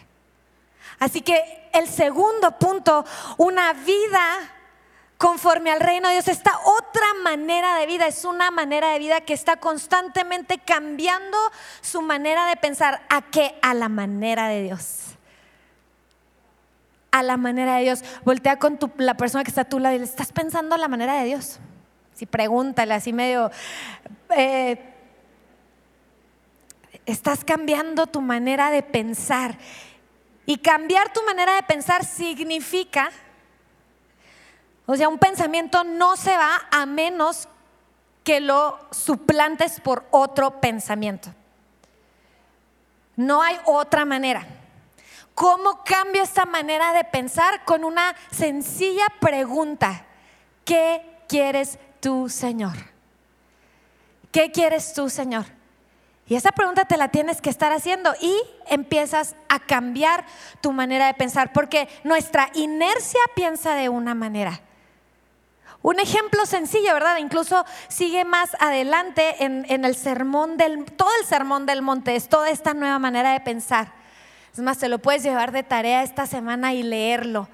Así 0.99 1.21
que 1.21 1.69
el 1.73 1.87
segundo 1.87 2.57
punto, 2.57 3.05
una 3.37 3.73
vida 3.73 4.55
conforme 5.17 5.71
al 5.71 5.79
reino 5.79 6.07
de 6.07 6.15
Dios. 6.15 6.27
Esta 6.27 6.51
otra 6.63 7.13
manera 7.23 7.77
de 7.77 7.85
vida 7.85 8.07
es 8.07 8.25
una 8.25 8.51
manera 8.51 8.91
de 8.91 8.99
vida 8.99 9.21
que 9.21 9.33
está 9.33 9.57
constantemente 9.57 10.59
cambiando 10.59 11.37
su 11.81 12.01
manera 12.01 12.45
de 12.47 12.55
pensar. 12.55 13.01
¿A 13.09 13.21
qué? 13.21 13.55
A 13.61 13.73
la 13.73 13.89
manera 13.89 14.47
de 14.47 14.63
Dios. 14.63 15.15
A 17.11 17.23
la 17.23 17.37
manera 17.37 17.75
de 17.77 17.83
Dios. 17.83 18.03
Voltea 18.23 18.59
con 18.59 18.77
la 18.97 19.15
persona 19.15 19.43
que 19.43 19.49
está 19.49 19.61
a 19.61 19.69
tu 19.69 19.79
lado 19.79 19.95
y 19.95 19.99
le 19.99 20.05
estás 20.05 20.31
pensando 20.31 20.75
a 20.75 20.77
la 20.77 20.87
manera 20.87 21.19
de 21.19 21.25
Dios. 21.25 21.59
Si 22.13 22.25
pregúntale 22.25 22.93
así 22.93 23.13
medio... 23.13 23.51
Eh, 24.35 24.91
estás 27.05 27.43
cambiando 27.43 28.07
tu 28.07 28.21
manera 28.21 28.71
de 28.71 28.83
pensar. 28.83 29.57
Y 30.45 30.57
cambiar 30.57 31.11
tu 31.11 31.23
manera 31.23 31.55
de 31.55 31.63
pensar 31.63 32.05
significa 32.05 33.11
o 34.85 34.95
sea, 34.95 35.09
un 35.09 35.17
pensamiento 35.17 35.83
no 35.83 36.15
se 36.15 36.35
va 36.37 36.67
a 36.71 36.85
menos 36.85 37.47
que 38.23 38.39
lo 38.39 38.79
suplantes 38.91 39.79
por 39.79 40.05
otro 40.11 40.61
pensamiento. 40.61 41.29
No 43.15 43.41
hay 43.41 43.57
otra 43.65 44.05
manera. 44.05 44.45
¿Cómo 45.33 45.83
cambio 45.83 46.23
esta 46.23 46.45
manera 46.45 46.93
de 46.93 47.03
pensar? 47.03 47.65
Con 47.65 47.83
una 47.83 48.15
sencilla 48.31 49.07
pregunta. 49.19 50.05
¿Qué 50.63 51.23
quieres 51.27 51.79
tú, 51.99 52.29
Señor? 52.29 52.75
¿Qué 54.31 54.51
quieres 54.51 54.93
tú, 54.93 55.09
Señor? 55.09 55.45
Y 56.27 56.35
esa 56.35 56.51
pregunta 56.51 56.85
te 56.85 56.97
la 56.97 57.09
tienes 57.09 57.39
que 57.39 57.51
estar 57.51 57.71
haciendo 57.71 58.13
y 58.19 58.35
empiezas 58.67 59.35
a 59.47 59.59
cambiar 59.59 60.25
tu 60.59 60.71
manera 60.71 61.07
de 61.07 61.13
pensar, 61.13 61.53
porque 61.53 61.87
nuestra 62.03 62.49
inercia 62.55 63.19
piensa 63.35 63.75
de 63.75 63.89
una 63.89 64.15
manera, 64.15 64.61
un 65.83 65.99
ejemplo 65.99 66.47
sencillo, 66.47 66.95
¿verdad? 66.95 67.17
Incluso 67.17 67.63
sigue 67.89 68.25
más 68.25 68.57
adelante 68.59 69.43
en, 69.43 69.85
el 69.85 69.95
sermón 69.95 70.57
del, 70.57 70.83
todo 70.85 71.11
el 71.21 71.27
sermón 71.27 71.67
del 71.67 71.83
monte, 71.83 72.15
es 72.15 72.27
toda 72.27 72.49
esta 72.49 72.73
nueva 72.73 72.97
manera 72.97 73.33
de 73.33 73.39
pensar. 73.39 73.93
Es 74.51 74.59
más, 74.61 74.79
te 74.79 74.89
lo 74.89 74.97
puedes 74.97 75.21
llevar 75.21 75.51
de 75.51 75.61
tarea 75.61 76.01
esta 76.01 76.25
semana 76.25 76.73
y 76.73 76.81
leerlo. 76.81 77.47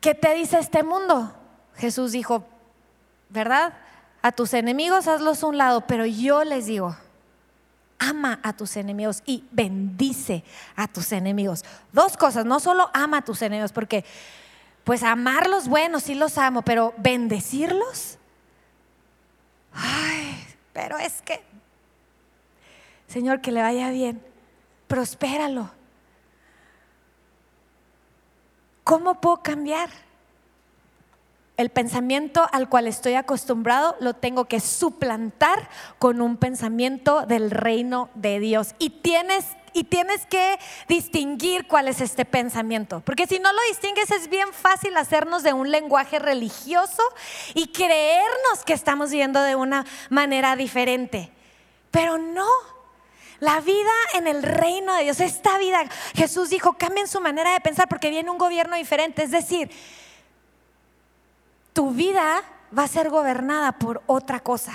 ¿Qué 0.00 0.16
te 0.16 0.34
dice 0.34 0.58
este 0.58 0.82
mundo? 0.82 1.32
Jesús 1.76 2.10
dijo, 2.10 2.44
¿verdad? 3.28 3.74
A 4.24 4.32
tus 4.32 4.54
enemigos 4.54 5.06
hazlos 5.06 5.42
un 5.42 5.58
lado, 5.58 5.82
pero 5.82 6.06
yo 6.06 6.44
les 6.44 6.64
digo, 6.64 6.96
ama 7.98 8.40
a 8.42 8.54
tus 8.54 8.78
enemigos 8.78 9.22
y 9.26 9.44
bendice 9.50 10.44
a 10.76 10.88
tus 10.88 11.12
enemigos. 11.12 11.62
Dos 11.92 12.16
cosas, 12.16 12.46
no 12.46 12.58
solo 12.58 12.88
ama 12.94 13.18
a 13.18 13.22
tus 13.22 13.42
enemigos, 13.42 13.72
porque 13.72 14.02
pues 14.82 15.02
amarlos, 15.02 15.68
bueno, 15.68 16.00
sí 16.00 16.14
los 16.14 16.38
amo, 16.38 16.62
pero 16.62 16.94
bendecirlos. 16.96 18.16
Ay, 19.74 20.42
pero 20.72 20.96
es 20.96 21.20
que, 21.20 21.42
Señor, 23.06 23.42
que 23.42 23.52
le 23.52 23.60
vaya 23.60 23.90
bien, 23.90 24.22
prospéralo. 24.88 25.70
¿Cómo 28.84 29.20
puedo 29.20 29.42
cambiar? 29.42 29.90
El 31.56 31.70
pensamiento 31.70 32.46
al 32.50 32.68
cual 32.68 32.88
estoy 32.88 33.14
acostumbrado 33.14 33.96
lo 34.00 34.14
tengo 34.14 34.46
que 34.46 34.58
suplantar 34.58 35.68
con 35.98 36.20
un 36.20 36.36
pensamiento 36.36 37.26
del 37.26 37.50
reino 37.50 38.10
de 38.14 38.40
Dios. 38.40 38.74
Y 38.78 38.90
tienes 38.90 39.44
y 39.74 39.84
tienes 39.84 40.24
que 40.26 40.58
distinguir 40.88 41.66
cuál 41.66 41.88
es 41.88 42.00
este 42.00 42.24
pensamiento. 42.24 43.02
Porque 43.04 43.26
si 43.26 43.40
no 43.40 43.52
lo 43.52 43.58
distingues 43.68 44.10
es 44.12 44.28
bien 44.30 44.52
fácil 44.52 44.96
hacernos 44.96 45.42
de 45.42 45.52
un 45.52 45.70
lenguaje 45.70 46.18
religioso 46.18 47.02
y 47.54 47.66
creernos 47.68 48.64
que 48.64 48.72
estamos 48.72 49.10
viviendo 49.10 49.42
de 49.42 49.56
una 49.56 49.84
manera 50.10 50.56
diferente. 50.56 51.30
Pero 51.90 52.18
no. 52.18 52.48
La 53.40 53.60
vida 53.60 53.90
en 54.14 54.28
el 54.28 54.42
reino 54.44 54.94
de 54.94 55.02
Dios, 55.02 55.20
esta 55.20 55.58
vida, 55.58 55.84
Jesús 56.14 56.50
dijo, 56.50 56.74
cambien 56.74 57.08
su 57.08 57.20
manera 57.20 57.52
de 57.52 57.60
pensar 57.60 57.88
porque 57.88 58.10
viene 58.10 58.30
un 58.30 58.38
gobierno 58.38 58.76
diferente. 58.76 59.24
Es 59.24 59.32
decir, 59.32 59.70
tu 61.74 61.90
vida 61.90 62.42
va 62.76 62.84
a 62.84 62.88
ser 62.88 63.10
gobernada 63.10 63.72
por 63.72 64.02
otra 64.06 64.40
cosa. 64.40 64.72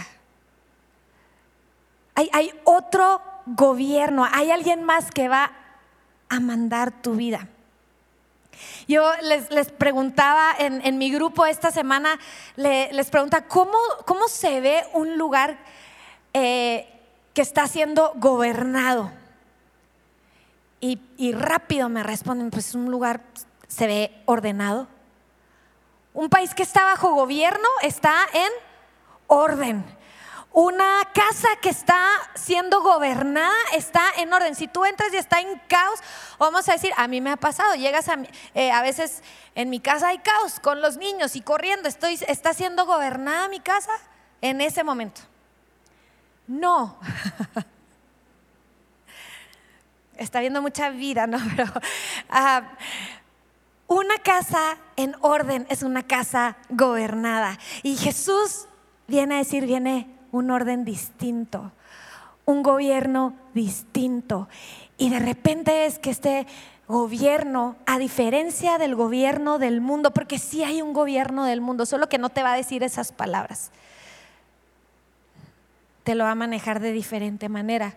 Hay, 2.14 2.52
otro 2.66 3.22
gobierno, 3.46 4.28
hay 4.30 4.52
alguien 4.52 4.84
más 4.84 5.10
que 5.10 5.30
va 5.30 5.54
a 6.28 6.40
mandar 6.42 6.92
tu 6.92 7.14
vida. 7.14 7.48
Yo 8.90 9.10
les, 9.22 9.72
preguntaba 9.72 10.54
en, 10.60 10.98
mi 10.98 11.10
grupo 11.12 11.46
esta 11.46 11.72
semana, 11.72 12.20
les 12.58 13.10
pregunta, 13.10 13.48
¿cómo, 13.48 13.78
¿cómo, 14.06 14.28
se 14.28 14.60
ve 14.60 14.84
un 14.94 15.18
lugar 15.18 15.58
eh, 16.34 16.90
que 17.34 17.42
está 17.42 17.68
siendo 17.68 18.12
gobernado? 18.18 19.14
Y, 20.82 21.00
y 21.16 21.32
rápido 21.32 21.88
me 21.88 22.04
responden, 22.04 22.52
pues 22.52 22.76
un 22.76 22.92
lugar 22.92 23.22
se 23.70 23.88
ve 23.88 24.22
ordenado. 24.26 24.90
Un 26.14 26.30
país 26.30 26.54
que 26.54 26.64
está 26.64 26.84
bajo 26.84 27.14
gobierno 27.14 27.68
está 27.82 28.28
en 28.34 28.52
orden. 29.28 29.86
Una 30.52 31.08
casa 31.14 31.48
que 31.62 31.70
está 31.70 32.04
siendo 32.34 32.82
gobernada 32.82 33.54
está 33.74 34.02
en 34.18 34.34
orden. 34.34 34.56
Si 34.56 34.68
tú 34.68 34.84
entras 34.84 35.14
y 35.14 35.18
está 35.18 35.40
en 35.40 35.60
caos, 35.68 36.00
vamos 36.40 36.68
a 36.68 36.74
decir, 36.74 36.92
a 36.98 37.08
mí 37.08 37.22
me 37.22 37.32
ha 37.32 37.38
pasado, 37.38 37.76
llegas 37.76 38.10
a, 38.10 38.18
eh, 38.56 38.72
a 38.72 38.82
veces 38.82 39.22
en 39.54 39.70
mi 39.70 39.80
casa 39.80 40.08
hay 40.08 40.18
caos 40.18 40.60
con 40.60 40.82
los 40.82 40.98
niños 40.98 41.36
y 41.36 41.42
corriendo, 41.42 41.88
estoy, 41.88 42.20
¿está 42.28 42.54
siendo 42.54 42.88
gobernada 42.88 43.48
mi 43.48 43.60
casa 43.60 43.92
en 44.42 44.62
ese 44.62 44.84
momento? 44.84 45.22
No. 46.48 46.98
está 50.18 50.40
viendo 50.42 50.62
mucha 50.62 50.90
vida, 50.90 51.28
¿no? 51.28 51.38
Pero 51.56 51.72
ah, 52.30 52.64
una 53.90 54.20
casa 54.20 54.78
en 54.96 55.16
orden 55.20 55.66
es 55.70 55.84
una 55.84 56.04
casa 56.04 56.56
gobernada. 56.70 57.58
Y 57.84 57.98
Jesús 57.98 58.68
viene 59.08 59.36
a 59.36 59.38
decir, 59.40 59.66
viene 59.66 60.08
un 60.32 60.52
orden 60.52 60.86
distinto, 60.86 61.74
un 62.46 62.64
gobierno 62.64 63.34
distinto. 63.54 64.48
Y 64.98 65.10
de 65.10 65.20
repente 65.20 65.86
es 65.86 65.98
que 65.98 66.12
este 66.12 66.46
gobierno, 66.88 67.76
a 67.88 67.98
diferencia 67.98 68.78
del 68.78 68.96
gobierno 68.96 69.58
del 69.58 69.82
mundo, 69.82 70.12
porque 70.12 70.38
sí 70.38 70.64
hay 70.64 70.82
un 70.82 70.94
gobierno 70.94 71.46
del 71.46 71.60
mundo, 71.60 71.86
solo 71.86 72.10
que 72.10 72.20
no 72.20 72.30
te 72.30 72.44
va 72.44 72.54
a 72.54 72.58
decir 72.58 72.84
esas 72.84 73.12
palabras, 73.12 73.72
te 76.04 76.16
lo 76.16 76.24
va 76.24 76.32
a 76.32 76.36
manejar 76.36 76.80
de 76.80 76.92
diferente 76.92 77.50
manera. 77.50 77.96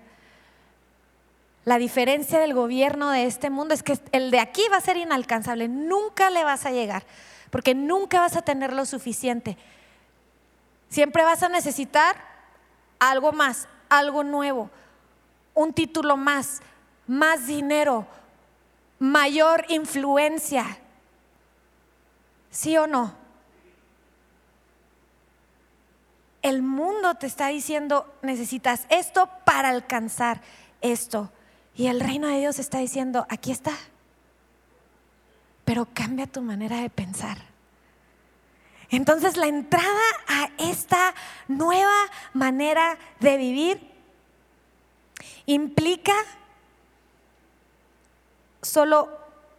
La 1.64 1.79
diferencia 1.79 2.40
del 2.40 2.55
gobierno 2.55 3.11
de 3.11 3.25
este 3.25 3.48
mundo 3.48 3.72
es 3.72 3.83
que 3.83 3.98
el 4.11 4.31
de 4.31 4.40
aquí 4.40 4.62
va 4.72 4.79
a 4.79 4.81
ser 4.81 4.96
inalcanzable, 4.96 5.68
nunca 5.68 6.31
le 6.31 6.42
vas 6.42 6.66
a 6.66 6.72
llegar, 6.72 7.05
porque 7.51 7.75
nunca 7.75 8.20
vas 8.20 8.37
a 8.37 8.42
tener 8.42 8.72
lo 8.72 8.85
suficiente. 8.85 9.57
Siempre 10.88 11.22
vas 11.25 11.42
a 11.42 11.48
necesitar 11.48 12.16
algo 12.98 13.33
más, 13.33 13.68
algo 13.88 14.25
nuevo, 14.25 14.70
un 15.55 15.72
título 15.72 16.16
más, 16.16 16.61
más 17.07 17.46
dinero, 17.46 18.07
mayor 18.98 19.64
influencia. 19.68 20.79
¿Sí 22.51 22.77
o 22.77 22.88
no? 22.88 23.14
El 26.42 26.62
mundo 26.62 27.14
te 27.14 27.29
está 27.29 27.46
diciendo, 27.46 28.12
necesitas 28.20 28.85
esto 28.90 29.31
para 29.44 29.68
alcanzar 29.68 30.40
esto. 30.81 31.31
Y 31.74 31.87
el 31.87 32.00
reino 32.00 32.28
de 32.28 32.38
Dios 32.38 32.58
está 32.58 32.78
diciendo, 32.78 33.26
aquí 33.28 33.50
está. 33.50 33.72
Pero 35.64 35.88
cambia 35.92 36.26
tu 36.26 36.42
manera 36.42 36.80
de 36.80 36.90
pensar. 36.90 37.38
Entonces 38.90 39.37
la 39.37 39.46
entrada 39.46 39.87
a 40.28 40.50
esta 40.58 41.14
nueva 41.48 41.94
manera 42.35 42.98
de 43.20 43.37
vivir 43.38 43.90
implica 45.46 46.12
solo 48.61 49.08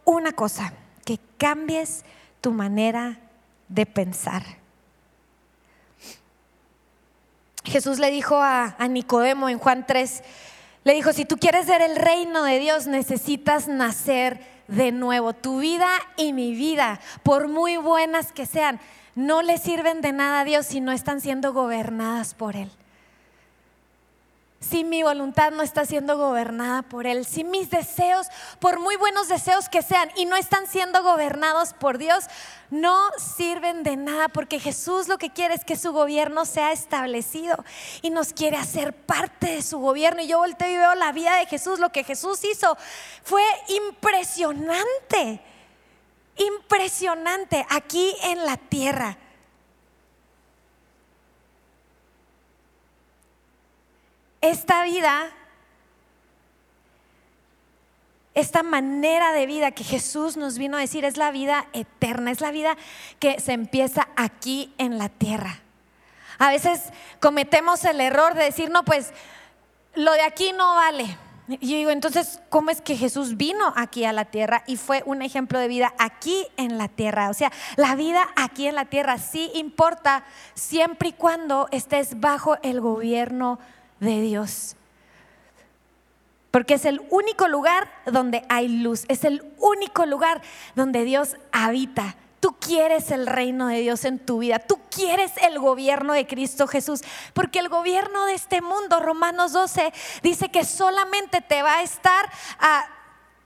una 0.04 0.32
cosa, 0.32 0.72
que 1.04 1.18
cambies 1.36 2.04
tu 2.40 2.52
manera 2.52 3.18
de 3.68 3.86
pensar. 3.86 4.42
Jesús 7.64 7.98
le 7.98 8.10
dijo 8.10 8.36
a, 8.36 8.76
Nicodemo 8.88 9.48
en 9.48 9.58
Juan 9.58 9.86
3, 9.86 10.22
le 10.84 10.94
dijo, 10.94 11.12
si 11.12 11.24
tú 11.24 11.36
quieres 11.38 11.66
ver 11.66 11.82
el 11.82 11.96
reino 11.96 12.44
de 12.44 12.58
Dios 12.58 12.86
necesitas 12.86 13.68
nacer 13.68 14.40
de 14.68 14.92
nuevo. 14.92 15.32
Tu 15.32 15.58
vida 15.58 15.88
y 16.16 16.32
mi 16.32 16.54
vida, 16.54 17.00
por 17.22 17.48
muy 17.48 17.76
buenas 17.76 18.32
que 18.32 18.46
sean, 18.46 18.80
no 19.14 19.42
le 19.42 19.58
sirven 19.58 20.00
de 20.00 20.12
nada 20.12 20.40
a 20.40 20.44
Dios 20.44 20.66
si 20.66 20.80
no 20.80 20.92
están 20.92 21.20
siendo 21.20 21.52
gobernadas 21.52 22.34
por 22.34 22.56
Él. 22.56 22.70
Si 24.68 24.84
mi 24.84 25.02
voluntad 25.02 25.50
no 25.52 25.62
está 25.62 25.84
siendo 25.84 26.16
gobernada 26.16 26.82
por 26.82 27.06
Él, 27.06 27.24
si 27.24 27.44
mis 27.44 27.70
deseos, 27.70 28.28
por 28.58 28.80
muy 28.80 28.96
buenos 28.96 29.28
deseos 29.28 29.68
que 29.68 29.82
sean, 29.82 30.10
y 30.16 30.24
no 30.24 30.36
están 30.36 30.66
siendo 30.66 31.02
gobernados 31.02 31.74
por 31.74 31.98
Dios, 31.98 32.24
no 32.70 32.98
sirven 33.18 33.82
de 33.82 33.96
nada, 33.96 34.28
porque 34.28 34.58
Jesús 34.58 35.06
lo 35.08 35.18
que 35.18 35.30
quiere 35.30 35.54
es 35.54 35.64
que 35.64 35.76
su 35.76 35.92
gobierno 35.92 36.44
sea 36.44 36.72
establecido 36.72 37.62
y 38.02 38.10
nos 38.10 38.32
quiere 38.32 38.56
hacer 38.56 38.94
parte 38.94 39.46
de 39.46 39.62
su 39.62 39.78
gobierno. 39.78 40.22
Y 40.22 40.26
yo 40.26 40.38
volteo 40.38 40.68
y 40.70 40.76
veo 40.76 40.94
la 40.94 41.12
vida 41.12 41.36
de 41.36 41.46
Jesús, 41.46 41.78
lo 41.78 41.90
que 41.90 42.04
Jesús 42.04 42.44
hizo 42.44 42.76
fue 43.22 43.44
impresionante, 43.68 45.40
impresionante 46.36 47.66
aquí 47.70 48.14
en 48.22 48.44
la 48.44 48.56
tierra. 48.56 49.18
Esta 54.44 54.84
vida, 54.84 55.30
esta 58.34 58.62
manera 58.62 59.32
de 59.32 59.46
vida 59.46 59.70
que 59.70 59.84
Jesús 59.84 60.36
nos 60.36 60.58
vino 60.58 60.76
a 60.76 60.80
decir 60.80 61.06
es 61.06 61.16
la 61.16 61.30
vida 61.30 61.66
eterna, 61.72 62.30
es 62.30 62.42
la 62.42 62.50
vida 62.50 62.76
que 63.20 63.40
se 63.40 63.52
empieza 63.52 64.08
aquí 64.16 64.74
en 64.76 64.98
la 64.98 65.08
tierra. 65.08 65.60
A 66.38 66.50
veces 66.50 66.92
cometemos 67.20 67.84
el 67.86 68.00
error 68.02 68.34
de 68.34 68.44
decir, 68.44 68.70
no, 68.70 68.84
pues 68.84 69.12
lo 69.94 70.12
de 70.12 70.22
aquí 70.22 70.52
no 70.52 70.74
vale. 70.74 71.16
Y 71.48 71.70
yo 71.70 71.76
digo, 71.76 71.90
entonces, 71.90 72.40
¿cómo 72.50 72.70
es 72.70 72.82
que 72.82 72.96
Jesús 72.96 73.38
vino 73.38 73.72
aquí 73.76 74.04
a 74.04 74.12
la 74.12 74.26
tierra 74.26 74.62
y 74.66 74.76
fue 74.76 75.02
un 75.06 75.22
ejemplo 75.22 75.58
de 75.58 75.68
vida 75.68 75.94
aquí 75.98 76.46
en 76.58 76.76
la 76.76 76.88
tierra? 76.88 77.30
O 77.30 77.34
sea, 77.34 77.50
la 77.76 77.94
vida 77.94 78.26
aquí 78.36 78.66
en 78.66 78.74
la 78.74 78.84
tierra 78.84 79.16
sí 79.16 79.50
importa 79.54 80.24
siempre 80.52 81.10
y 81.10 81.12
cuando 81.12 81.68
estés 81.70 82.20
bajo 82.20 82.58
el 82.62 82.82
gobierno 82.82 83.58
de 84.04 84.20
Dios. 84.20 84.76
Porque 86.50 86.74
es 86.74 86.84
el 86.84 87.02
único 87.10 87.48
lugar 87.48 87.90
donde 88.06 88.44
hay 88.48 88.68
luz, 88.68 89.04
es 89.08 89.24
el 89.24 89.42
único 89.58 90.06
lugar 90.06 90.40
donde 90.76 91.04
Dios 91.04 91.36
habita. 91.50 92.16
Tú 92.38 92.56
quieres 92.60 93.10
el 93.10 93.26
reino 93.26 93.68
de 93.68 93.80
Dios 93.80 94.04
en 94.04 94.18
tu 94.18 94.38
vida, 94.38 94.58
tú 94.58 94.78
quieres 94.90 95.32
el 95.38 95.58
gobierno 95.58 96.12
de 96.12 96.26
Cristo 96.26 96.66
Jesús, 96.66 97.00
porque 97.32 97.58
el 97.58 97.68
gobierno 97.68 98.26
de 98.26 98.34
este 98.34 98.60
mundo, 98.60 99.00
Romanos 99.00 99.52
12, 99.52 99.92
dice 100.22 100.50
que 100.50 100.64
solamente 100.64 101.40
te 101.40 101.62
va 101.62 101.78
a 101.78 101.82
estar 101.82 102.30
a 102.60 102.86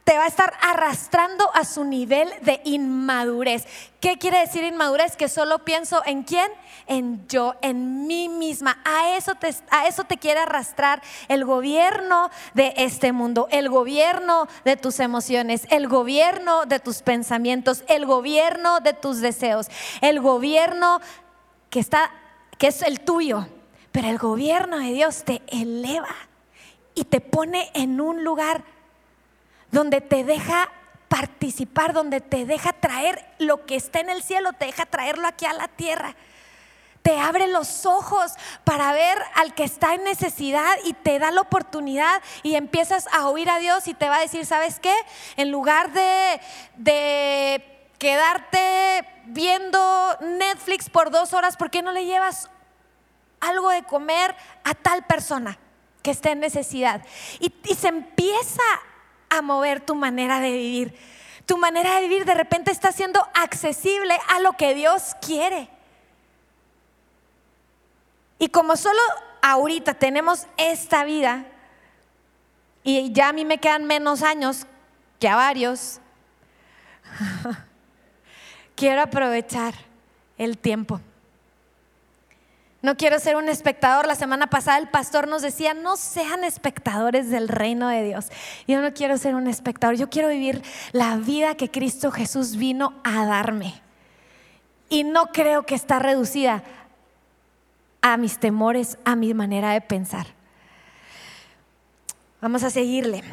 te 0.08 0.16
va 0.16 0.24
a 0.24 0.28
estar 0.28 0.54
arrastrando 0.62 1.50
a 1.52 1.66
su 1.66 1.84
nivel 1.84 2.30
de 2.40 2.62
inmadurez. 2.64 3.66
¿Qué 4.00 4.16
quiere 4.16 4.38
decir 4.38 4.64
inmadurez? 4.64 5.16
Que 5.16 5.28
solo 5.28 5.66
pienso 5.66 6.00
en 6.06 6.22
quién, 6.22 6.50
en 6.86 7.28
yo, 7.28 7.56
en 7.60 8.06
mí 8.06 8.30
misma. 8.30 8.80
A 8.86 9.18
eso 9.18 9.34
te, 9.34 9.54
a 9.68 9.86
eso 9.86 10.04
te 10.04 10.16
quiere 10.16 10.40
arrastrar 10.40 11.02
el 11.28 11.44
gobierno 11.44 12.30
de 12.54 12.72
este 12.78 13.12
mundo, 13.12 13.48
el 13.50 13.68
gobierno 13.68 14.48
de 14.64 14.78
tus 14.78 14.98
emociones, 14.98 15.66
el 15.68 15.88
gobierno 15.88 16.64
de 16.64 16.80
tus 16.80 17.02
pensamientos, 17.02 17.84
el 17.86 18.06
gobierno 18.06 18.80
de 18.80 18.94
tus 18.94 19.20
deseos, 19.20 19.66
el 20.00 20.20
gobierno 20.20 21.02
que 21.68 21.80
está, 21.80 22.10
que 22.56 22.68
es 22.68 22.80
el 22.80 23.00
tuyo. 23.00 23.46
Pero 23.92 24.08
el 24.08 24.16
gobierno 24.16 24.78
de 24.78 24.90
Dios 24.90 25.24
te 25.24 25.42
eleva 25.48 26.16
y 26.94 27.04
te 27.04 27.20
pone 27.20 27.70
en 27.74 28.00
un 28.00 28.24
lugar 28.24 28.77
donde 29.70 30.00
te 30.00 30.24
deja 30.24 30.70
participar, 31.08 31.92
donde 31.92 32.20
te 32.20 32.44
deja 32.44 32.72
traer 32.72 33.24
lo 33.38 33.66
que 33.66 33.76
está 33.76 34.00
en 34.00 34.10
el 34.10 34.22
cielo, 34.22 34.52
te 34.52 34.66
deja 34.66 34.86
traerlo 34.86 35.26
aquí 35.26 35.46
a 35.46 35.52
la 35.52 35.68
tierra. 35.68 36.14
Te 37.02 37.18
abre 37.18 37.48
los 37.48 37.86
ojos 37.86 38.32
para 38.64 38.92
ver 38.92 39.16
al 39.34 39.54
que 39.54 39.64
está 39.64 39.94
en 39.94 40.04
necesidad 40.04 40.76
y 40.84 40.92
te 40.92 41.18
da 41.18 41.30
la 41.30 41.40
oportunidad 41.40 42.22
y 42.42 42.56
empiezas 42.56 43.06
a 43.12 43.28
oír 43.28 43.48
a 43.48 43.58
Dios 43.58 43.88
y 43.88 43.94
te 43.94 44.08
va 44.08 44.16
a 44.16 44.20
decir, 44.20 44.44
¿sabes 44.44 44.78
qué? 44.78 44.94
En 45.36 45.50
lugar 45.50 45.92
de, 45.92 46.40
de 46.76 47.90
quedarte 47.98 49.06
viendo 49.26 50.16
Netflix 50.20 50.90
por 50.90 51.10
dos 51.10 51.32
horas, 51.32 51.56
¿por 51.56 51.70
qué 51.70 51.80
no 51.82 51.92
le 51.92 52.04
llevas 52.04 52.50
algo 53.40 53.70
de 53.70 53.84
comer 53.84 54.34
a 54.64 54.74
tal 54.74 55.04
persona 55.06 55.58
que 56.02 56.10
esté 56.10 56.32
en 56.32 56.40
necesidad? 56.40 57.02
Y, 57.40 57.54
y 57.64 57.74
se 57.74 57.88
empieza 57.88 58.62
a 59.30 59.42
mover 59.42 59.80
tu 59.80 59.94
manera 59.94 60.40
de 60.40 60.52
vivir. 60.52 60.94
Tu 61.46 61.56
manera 61.56 61.94
de 61.94 62.02
vivir 62.02 62.24
de 62.24 62.34
repente 62.34 62.70
está 62.70 62.92
siendo 62.92 63.26
accesible 63.34 64.16
a 64.28 64.40
lo 64.40 64.52
que 64.52 64.74
Dios 64.74 65.16
quiere. 65.20 65.68
Y 68.38 68.48
como 68.48 68.76
solo 68.76 69.00
ahorita 69.42 69.94
tenemos 69.94 70.46
esta 70.56 71.04
vida, 71.04 71.46
y 72.84 73.12
ya 73.12 73.28
a 73.28 73.32
mí 73.32 73.44
me 73.44 73.58
quedan 73.58 73.84
menos 73.84 74.22
años 74.22 74.66
que 75.18 75.28
a 75.28 75.36
varios, 75.36 76.00
quiero 78.76 79.02
aprovechar 79.02 79.74
el 80.36 80.56
tiempo. 80.58 81.00
No 82.80 82.96
quiero 82.96 83.18
ser 83.18 83.34
un 83.36 83.48
espectador. 83.48 84.06
La 84.06 84.14
semana 84.14 84.48
pasada 84.48 84.78
el 84.78 84.88
pastor 84.88 85.26
nos 85.26 85.42
decía, 85.42 85.74
no 85.74 85.96
sean 85.96 86.44
espectadores 86.44 87.28
del 87.28 87.48
reino 87.48 87.88
de 87.88 88.04
Dios. 88.04 88.28
Yo 88.68 88.80
no 88.80 88.94
quiero 88.94 89.18
ser 89.18 89.34
un 89.34 89.48
espectador, 89.48 89.96
yo 89.96 90.08
quiero 90.08 90.28
vivir 90.28 90.62
la 90.92 91.16
vida 91.16 91.56
que 91.56 91.70
Cristo 91.70 92.12
Jesús 92.12 92.56
vino 92.56 92.94
a 93.02 93.26
darme. 93.26 93.82
Y 94.88 95.02
no 95.04 95.32
creo 95.32 95.66
que 95.66 95.74
está 95.74 95.98
reducida 95.98 96.62
a 98.00 98.16
mis 98.16 98.38
temores, 98.38 98.96
a 99.04 99.16
mi 99.16 99.34
manera 99.34 99.72
de 99.72 99.80
pensar. 99.80 100.28
Vamos 102.40 102.62
a 102.62 102.70
seguirle. 102.70 103.24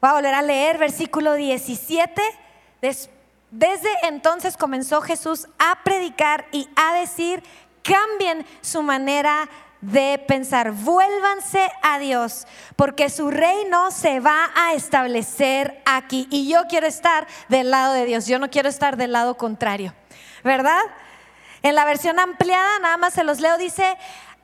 Voy 0.00 0.10
a 0.10 0.14
volver 0.14 0.34
a 0.34 0.42
leer 0.42 0.78
versículo 0.78 1.34
17. 1.34 2.22
Desde 3.50 3.88
entonces 4.04 4.56
comenzó 4.56 5.00
Jesús 5.00 5.48
a 5.58 5.82
predicar 5.82 6.46
y 6.52 6.68
a 6.76 6.94
decir 6.94 7.42
cambien 7.86 8.46
su 8.60 8.82
manera 8.82 9.48
de 9.80 10.18
pensar, 10.26 10.72
vuélvanse 10.72 11.70
a 11.82 11.98
Dios, 11.98 12.46
porque 12.74 13.08
su 13.08 13.30
reino 13.30 13.90
se 13.90 14.20
va 14.20 14.50
a 14.56 14.72
establecer 14.74 15.80
aquí. 15.84 16.26
Y 16.30 16.48
yo 16.48 16.62
quiero 16.68 16.86
estar 16.86 17.26
del 17.48 17.70
lado 17.70 17.92
de 17.92 18.06
Dios, 18.06 18.26
yo 18.26 18.38
no 18.38 18.50
quiero 18.50 18.68
estar 18.68 18.96
del 18.96 19.12
lado 19.12 19.36
contrario, 19.36 19.94
¿verdad? 20.42 20.80
En 21.62 21.74
la 21.74 21.84
versión 21.84 22.18
ampliada, 22.18 22.78
nada 22.80 22.96
más 22.96 23.14
se 23.14 23.22
los 23.22 23.40
leo, 23.40 23.58
dice, 23.58 23.96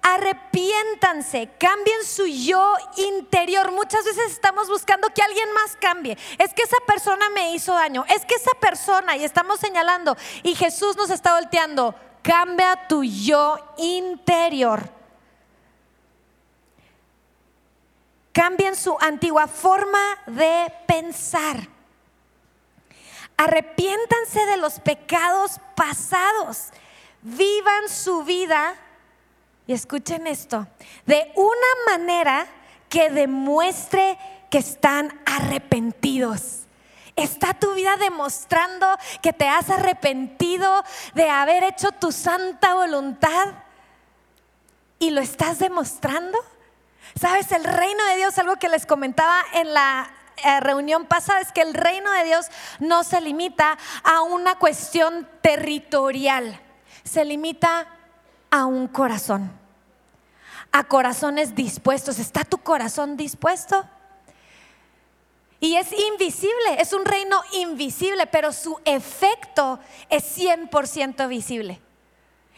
arrepiéntanse, 0.03 1.51
cambien 1.59 2.05
su 2.05 2.27
yo 2.27 2.75
interior. 2.97 3.73
Muchas 3.73 4.05
veces 4.05 4.33
estamos 4.33 4.69
buscando 4.69 5.09
que 5.15 5.23
alguien 5.23 5.51
más 5.53 5.77
cambie. 5.81 6.19
Es 6.39 6.53
que 6.53 6.63
esa 6.63 6.79
persona 6.87 7.31
me 7.31 7.53
hizo 7.55 7.73
daño, 7.75 8.05
es 8.09 8.25
que 8.25 8.35
esa 8.35 8.53
persona, 8.61 9.17
y 9.17 9.25
estamos 9.25 9.61
señalando, 9.61 10.17
y 10.43 10.55
Jesús 10.55 10.97
nos 10.97 11.11
está 11.11 11.35
volteando, 11.35 11.95
cambia 12.23 12.87
tu 12.89 13.03
yo 13.03 13.57
interior. 13.77 14.89
Cambien 18.33 18.75
su 18.77 18.97
antigua 18.99 19.47
forma 19.47 20.19
de 20.27 20.73
pensar. 20.87 21.69
Arrepiéntanse 23.37 24.47
de 24.47 24.57
los 24.57 24.81
pecados 24.81 25.61
pasados. 25.75 26.69
Vivan 27.23 27.89
su 27.89 28.25
vida, 28.25 28.75
y 29.67 29.73
escuchen 29.73 30.27
esto, 30.27 30.67
de 31.07 31.31
una 31.37 31.97
manera 31.99 32.47
que 32.89 33.11
demuestre 33.11 34.19
que 34.51 34.59
están 34.59 35.21
arrepentidos. 35.25 36.62
¿Está 37.23 37.55
tu 37.55 37.75
vida 37.75 37.97
demostrando 37.99 38.87
que 39.23 39.33
te 39.33 39.49
has 39.49 39.71
arrepentido 39.71 40.83
de 41.15 41.31
haber 41.31 41.63
hecho 41.63 41.93
tu 41.93 42.11
santa 42.11 42.75
voluntad? 42.75 43.53
¿Y 44.99 45.11
lo 45.11 45.21
estás 45.21 45.61
demostrando? 45.61 46.37
¿Sabes? 47.15 47.53
El 47.53 47.63
reino 47.63 48.05
de 48.07 48.17
Dios, 48.17 48.37
algo 48.39 48.57
que 48.57 48.69
les 48.69 48.87
comentaba 48.87 49.41
en 49.53 49.73
la 49.73 50.11
eh, 50.39 50.59
reunión 50.61 51.07
pasada, 51.07 51.41
es 51.41 51.53
que 51.53 51.63
el 51.63 51.75
reino 51.75 52.11
de 52.11 52.25
Dios 52.25 52.47
no 52.81 53.05
se 53.05 53.21
limita 53.21 53.79
a 54.03 54.23
una 54.23 54.57
cuestión 54.57 55.29
territorial, 55.43 56.61
se 57.05 57.25
limita 57.25 57.87
a 58.51 58.65
un 58.65 58.89
corazón, 58.89 59.53
a 60.73 60.83
corazones 60.85 61.55
dispuestos. 61.55 62.19
¿Está 62.19 62.43
tu 62.45 62.59
corazón 62.59 63.17
dispuesto? 63.17 63.87
Y 65.63 65.77
es 65.77 65.93
invisible, 65.93 66.81
es 66.81 66.93
un 66.93 67.05
reino 67.05 67.41
invisible, 67.53 68.27
pero 68.27 68.53
su 68.53 68.81
efecto 68.85 69.79
es 70.11 70.37
100% 70.37 71.29
visible. 71.29 71.81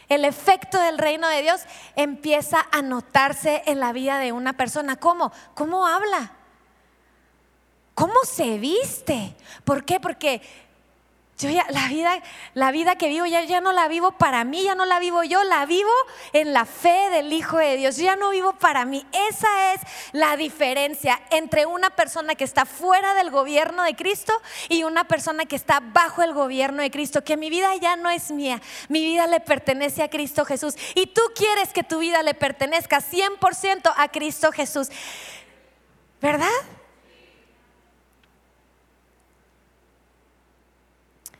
El 0.09 0.25
efecto 0.25 0.81
del 0.81 0.97
reino 0.97 1.29
de 1.29 1.43
Dios 1.43 1.61
empieza 1.97 2.67
a 2.73 2.81
notarse 2.81 3.62
en 3.67 3.79
la 3.79 3.93
vida 3.93 4.19
de 4.19 4.33
una 4.33 4.55
persona. 4.55 4.97
¿Cómo? 4.97 5.33
¿Cómo 5.53 5.87
habla? 5.87 6.33
¿Cómo 7.95 8.14
se 8.25 8.57
viste? 8.57 9.37
¿Por 9.64 9.85
qué? 9.85 10.01
Porque 10.01 10.40
yo 11.37 11.51
ya, 11.51 11.66
la 11.70 11.88
vida, 11.88 12.23
la 12.55 12.70
vida 12.70 12.94
que 12.94 13.09
vivo 13.09 13.27
ya, 13.27 13.42
ya 13.42 13.61
no 13.61 13.73
la 13.73 13.88
vivo 13.88 14.12
para 14.12 14.44
mí, 14.44 14.62
ya 14.62 14.77
no 14.77 14.85
la 14.85 15.01
vivo 15.01 15.25
yo, 15.25 15.42
la 15.42 15.66
vivo 15.66 15.90
en 16.33 16.53
la 16.53 16.64
fe 16.64 17.11
del 17.11 17.33
Hijo 17.33 17.59
de 17.59 17.77
Dios. 17.77 17.97
ya 17.97 18.14
no 18.14 18.31
vivo 18.31 18.53
para 18.53 18.85
mí. 18.85 19.05
Esa 19.31 19.75
es 19.75 19.81
la 20.12 20.37
diferencia 20.37 21.20
entre 21.31 21.66
una 21.66 21.90
persona 21.90 22.37
que 22.37 22.44
está 22.44 22.64
fuera 22.66 23.14
del 23.14 23.33
gobierno 23.33 23.83
de 23.83 23.97
Cristo 23.97 24.33
y 24.68 24.85
una 24.85 25.05
persona 25.05 25.44
que 25.44 25.57
está 25.57 25.81
bajo 25.81 26.23
el 26.23 26.35
gobierno 26.35 26.83
de 26.83 26.92
Cristo. 26.92 27.25
Que 27.25 27.37
mi 27.37 27.51
vida 27.51 27.75
ya 27.77 27.97
no 27.97 28.11
es 28.11 28.31
mía, 28.31 28.62
mi 28.88 29.05
vida 29.05 29.27
le 29.27 29.40
pertenece 29.40 30.05
a 30.05 30.11
Cristo 30.11 30.44
Jesús. 30.44 30.77
Y 30.94 31.09
tú 31.09 31.23
quieres 31.35 31.73
que 31.73 31.83
tu 31.83 31.99
vida 31.99 32.23
le 32.23 32.35
pertenezca 32.35 33.01
100% 33.01 33.92
a 33.97 34.09
Cristo 34.09 34.53
Jesús. 34.53 34.88
¿Verdad? 36.20 36.49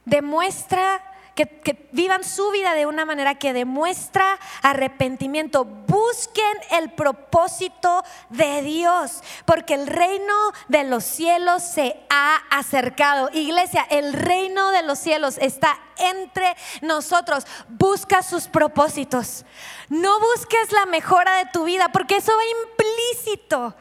Demuestra 0.05 1.03
que, 1.35 1.89
vivan 1.93 2.25
su 2.25 2.51
vida 2.51 2.75
de 2.75 2.87
una 2.87 3.05
manera 3.05 3.35
que 3.35 3.53
demuestra 3.53 4.39
arrepentimiento. 4.63 5.65
Busquen 5.65 6.57
el 6.71 6.93
propósito 6.93 8.05
de 8.31 8.63
Dios, 8.63 9.23
porque 9.45 9.75
el 9.75 9.87
reino 9.87 10.35
de 10.69 10.85
los 10.85 11.05
cielos 11.05 11.63
se 11.63 12.01
ha 12.09 12.37
acercado. 12.51 13.31
Iglesia, 13.33 13.87
el 13.91 14.13
reino 14.13 14.71
de 14.71 14.83
los 14.83 14.99
cielos 14.99 15.39
está 15.39 15.79
entre 15.99 16.57
nosotros. 16.83 17.47
Busca 17.69 18.23
sus 18.23 18.47
propósitos. 18.49 19.45
No 19.89 20.21
busques 20.21 20.73
la 20.73 20.87
mejora 20.87 21.37
de 21.37 21.47
tu 21.47 21.65
vida, 21.65 21.91
porque 21.91 22.17
eso 22.17 22.33
va 22.37 22.43
implícito 22.71 23.75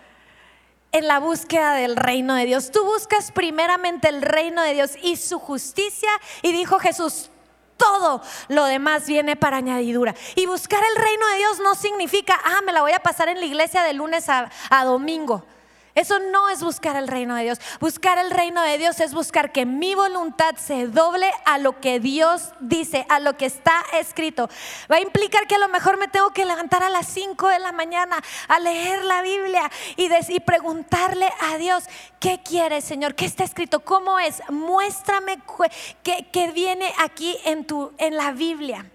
en 0.94 1.08
la 1.08 1.20
búsqueda 1.20 1.74
del 1.74 1.98
reino 1.98 2.36
de 2.36 2.46
Dios. 2.46 2.72
Tú 2.72 2.86
buscas 2.86 3.32
primeramente 3.32 4.08
el 4.08 4.22
reino 4.22 4.62
de 4.62 4.74
Dios 4.74 4.92
y 5.02 5.18
su 5.18 5.40
justicia 5.40 6.10
y 6.42 6.54
dijo 6.54 6.80
Jesús, 6.80 7.30
todo 7.76 8.22
lo 8.48 8.66
demás 8.66 9.08
viene 9.08 9.36
para 9.36 9.58
añadidura. 9.58 10.16
Y 10.36 10.46
buscar 10.46 10.82
el 10.84 11.04
reino 11.04 11.28
de 11.28 11.38
Dios 11.38 11.60
no 11.60 11.76
significa, 11.76 12.40
ah, 12.46 12.62
me 12.66 12.72
la 12.72 12.82
voy 12.82 12.94
a 12.94 13.00
pasar 13.00 13.28
en 13.28 13.40
la 13.40 13.46
iglesia 13.46 13.84
de 13.84 13.94
lunes 13.94 14.30
a, 14.30 14.50
a 14.70 14.86
domingo. 14.86 15.44
Eso 15.96 16.18
no 16.20 16.50
es 16.50 16.64
buscar 16.64 16.96
el 16.96 17.08
reino 17.08 17.36
de 17.36 17.44
Dios. 17.44 17.60
Buscar 17.80 18.18
el 18.18 18.32
reino 18.32 18.62
de 18.64 18.80
Dios 18.80 19.00
es 19.00 19.14
buscar 19.14 19.52
que 19.52 19.66
mi 19.66 19.94
voluntad 19.94 20.56
se 20.56 20.88
doble 20.88 21.32
a 21.46 21.60
lo 21.60 21.80
que 21.80 22.00
Dios 22.00 22.52
dice, 22.60 23.06
a 23.10 23.20
lo 23.20 23.38
que 23.38 23.46
está 23.46 23.84
escrito. 24.00 24.50
Va 24.92 24.96
a 24.96 25.02
implicar 25.02 25.46
que 25.46 25.56
a 25.56 25.60
lo 25.60 25.68
mejor 25.70 25.98
me 25.98 26.08
tengo 26.08 26.32
que 26.32 26.46
levantar 26.46 26.82
a 26.82 26.90
las 26.90 27.06
5 27.08 27.48
de 27.48 27.60
la 27.60 27.72
mañana 27.72 28.18
a 28.48 28.60
leer 28.60 29.04
la 29.06 29.22
Biblia 29.22 29.70
y, 29.96 30.10
preguntarle 30.40 31.30
a 31.42 31.58
Dios, 31.58 31.84
¿qué 32.20 32.42
quieres, 32.44 32.84
Señor? 32.84 33.14
¿Qué 33.14 33.26
está 33.26 33.44
escrito? 33.44 33.82
¿Cómo 33.82 34.20
es? 34.20 34.42
Muéstrame 34.50 35.40
qué, 36.02 36.52
viene 36.52 36.92
aquí 37.00 37.38
en, 37.46 37.66
tu, 37.66 37.92
en 37.98 38.18
la 38.18 38.32
Biblia. 38.32 38.93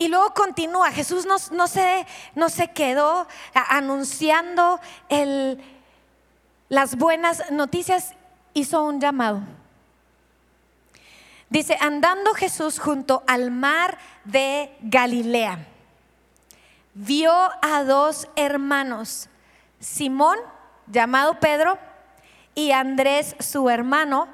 Y 0.00 0.08
luego 0.08 0.32
continúa, 0.32 0.90
Jesús 0.92 1.26
no, 1.26 1.68
se, 1.68 2.06
no 2.34 2.48
se 2.48 2.68
quedó 2.68 3.28
anunciando 3.52 4.80
el, 5.10 5.62
las 6.70 6.96
buenas 6.96 7.50
noticias, 7.50 8.14
hizo 8.54 8.82
un 8.82 8.98
llamado. 8.98 9.42
Dice, 11.50 11.76
andando 11.82 12.32
Jesús 12.32 12.78
junto 12.78 13.22
al 13.26 13.50
mar 13.50 13.98
de 14.24 14.74
Galilea, 14.80 15.66
vio 16.94 17.34
a 17.60 17.84
dos 17.84 18.26
hermanos, 18.36 19.28
Simón, 19.80 20.38
llamado 20.86 21.38
Pedro, 21.40 21.78
y 22.54 22.70
Andrés, 22.70 23.36
su 23.38 23.68
hermano, 23.68 24.28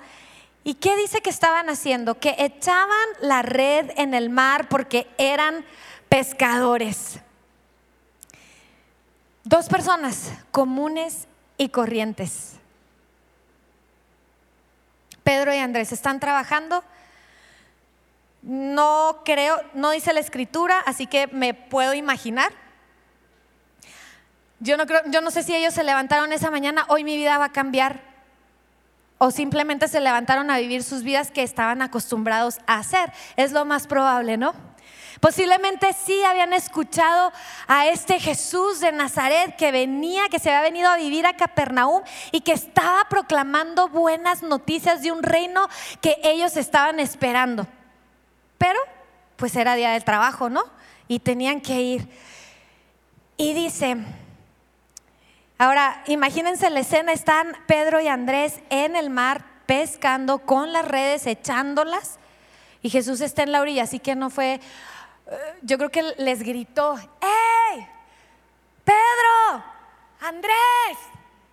¿Y 0.66 0.74
qué 0.74 0.96
dice 0.96 1.20
que 1.20 1.30
estaban 1.30 1.70
haciendo? 1.70 2.18
Que 2.18 2.34
echaban 2.38 3.06
la 3.20 3.42
red 3.42 3.92
en 3.98 4.14
el 4.14 4.30
mar 4.30 4.68
porque 4.68 5.06
eran 5.16 5.64
pescadores. 6.08 7.20
Dos 9.44 9.68
personas 9.68 10.32
comunes 10.50 11.28
y 11.56 11.68
corrientes. 11.68 12.54
Pedro 15.22 15.54
y 15.54 15.58
Andrés 15.58 15.92
están 15.92 16.18
trabajando. 16.18 16.82
No 18.42 19.22
creo, 19.24 19.62
no 19.72 19.92
dice 19.92 20.12
la 20.12 20.18
escritura, 20.18 20.80
así 20.80 21.06
que 21.06 21.28
me 21.28 21.54
puedo 21.54 21.94
imaginar. 21.94 22.50
Yo 24.58 24.76
no, 24.76 24.86
creo, 24.86 25.02
yo 25.06 25.20
no 25.20 25.30
sé 25.30 25.44
si 25.44 25.54
ellos 25.54 25.74
se 25.74 25.84
levantaron 25.84 26.32
esa 26.32 26.50
mañana, 26.50 26.86
hoy 26.88 27.04
mi 27.04 27.16
vida 27.16 27.38
va 27.38 27.44
a 27.44 27.52
cambiar 27.52 28.15
o 29.18 29.30
simplemente 29.30 29.88
se 29.88 30.00
levantaron 30.00 30.50
a 30.50 30.58
vivir 30.58 30.82
sus 30.82 31.02
vidas 31.02 31.30
que 31.30 31.42
estaban 31.42 31.82
acostumbrados 31.82 32.58
a 32.66 32.78
hacer. 32.78 33.12
Es 33.36 33.52
lo 33.52 33.64
más 33.64 33.86
probable, 33.86 34.36
¿no? 34.36 34.54
Posiblemente 35.20 35.94
sí 35.94 36.22
habían 36.24 36.52
escuchado 36.52 37.32
a 37.66 37.86
este 37.88 38.20
Jesús 38.20 38.80
de 38.80 38.92
Nazaret 38.92 39.56
que 39.56 39.72
venía, 39.72 40.28
que 40.28 40.38
se 40.38 40.50
había 40.50 40.60
venido 40.60 40.90
a 40.90 40.96
vivir 40.96 41.26
a 41.26 41.36
Capernaum 41.36 42.02
y 42.32 42.42
que 42.42 42.52
estaba 42.52 43.06
proclamando 43.08 43.88
buenas 43.88 44.42
noticias 44.42 45.02
de 45.02 45.12
un 45.12 45.22
reino 45.22 45.68
que 46.02 46.16
ellos 46.22 46.56
estaban 46.58 47.00
esperando. 47.00 47.66
Pero, 48.58 48.78
pues 49.36 49.56
era 49.56 49.74
día 49.74 49.92
del 49.92 50.04
trabajo, 50.04 50.50
¿no? 50.50 50.64
Y 51.08 51.20
tenían 51.20 51.62
que 51.62 51.80
ir. 51.80 52.08
Y 53.38 53.54
dice, 53.54 53.96
Ahora, 55.58 56.02
imagínense 56.06 56.68
la 56.68 56.80
escena, 56.80 57.12
están 57.12 57.56
Pedro 57.66 58.00
y 58.00 58.08
Andrés 58.08 58.60
en 58.68 58.94
el 58.94 59.08
mar 59.08 59.42
pescando 59.64 60.40
con 60.40 60.72
las 60.72 60.86
redes, 60.86 61.26
echándolas, 61.26 62.18
y 62.82 62.90
Jesús 62.90 63.22
está 63.22 63.42
en 63.42 63.52
la 63.52 63.62
orilla, 63.62 63.84
así 63.84 63.98
que 63.98 64.14
no 64.14 64.28
fue, 64.28 64.54
eh, 64.54 64.60
yo 65.62 65.78
creo 65.78 65.90
que 65.90 66.02
les 66.18 66.42
gritó, 66.42 66.96
¡Hey! 67.20 67.88
Pedro, 68.84 69.64
Andrés, 70.20 70.98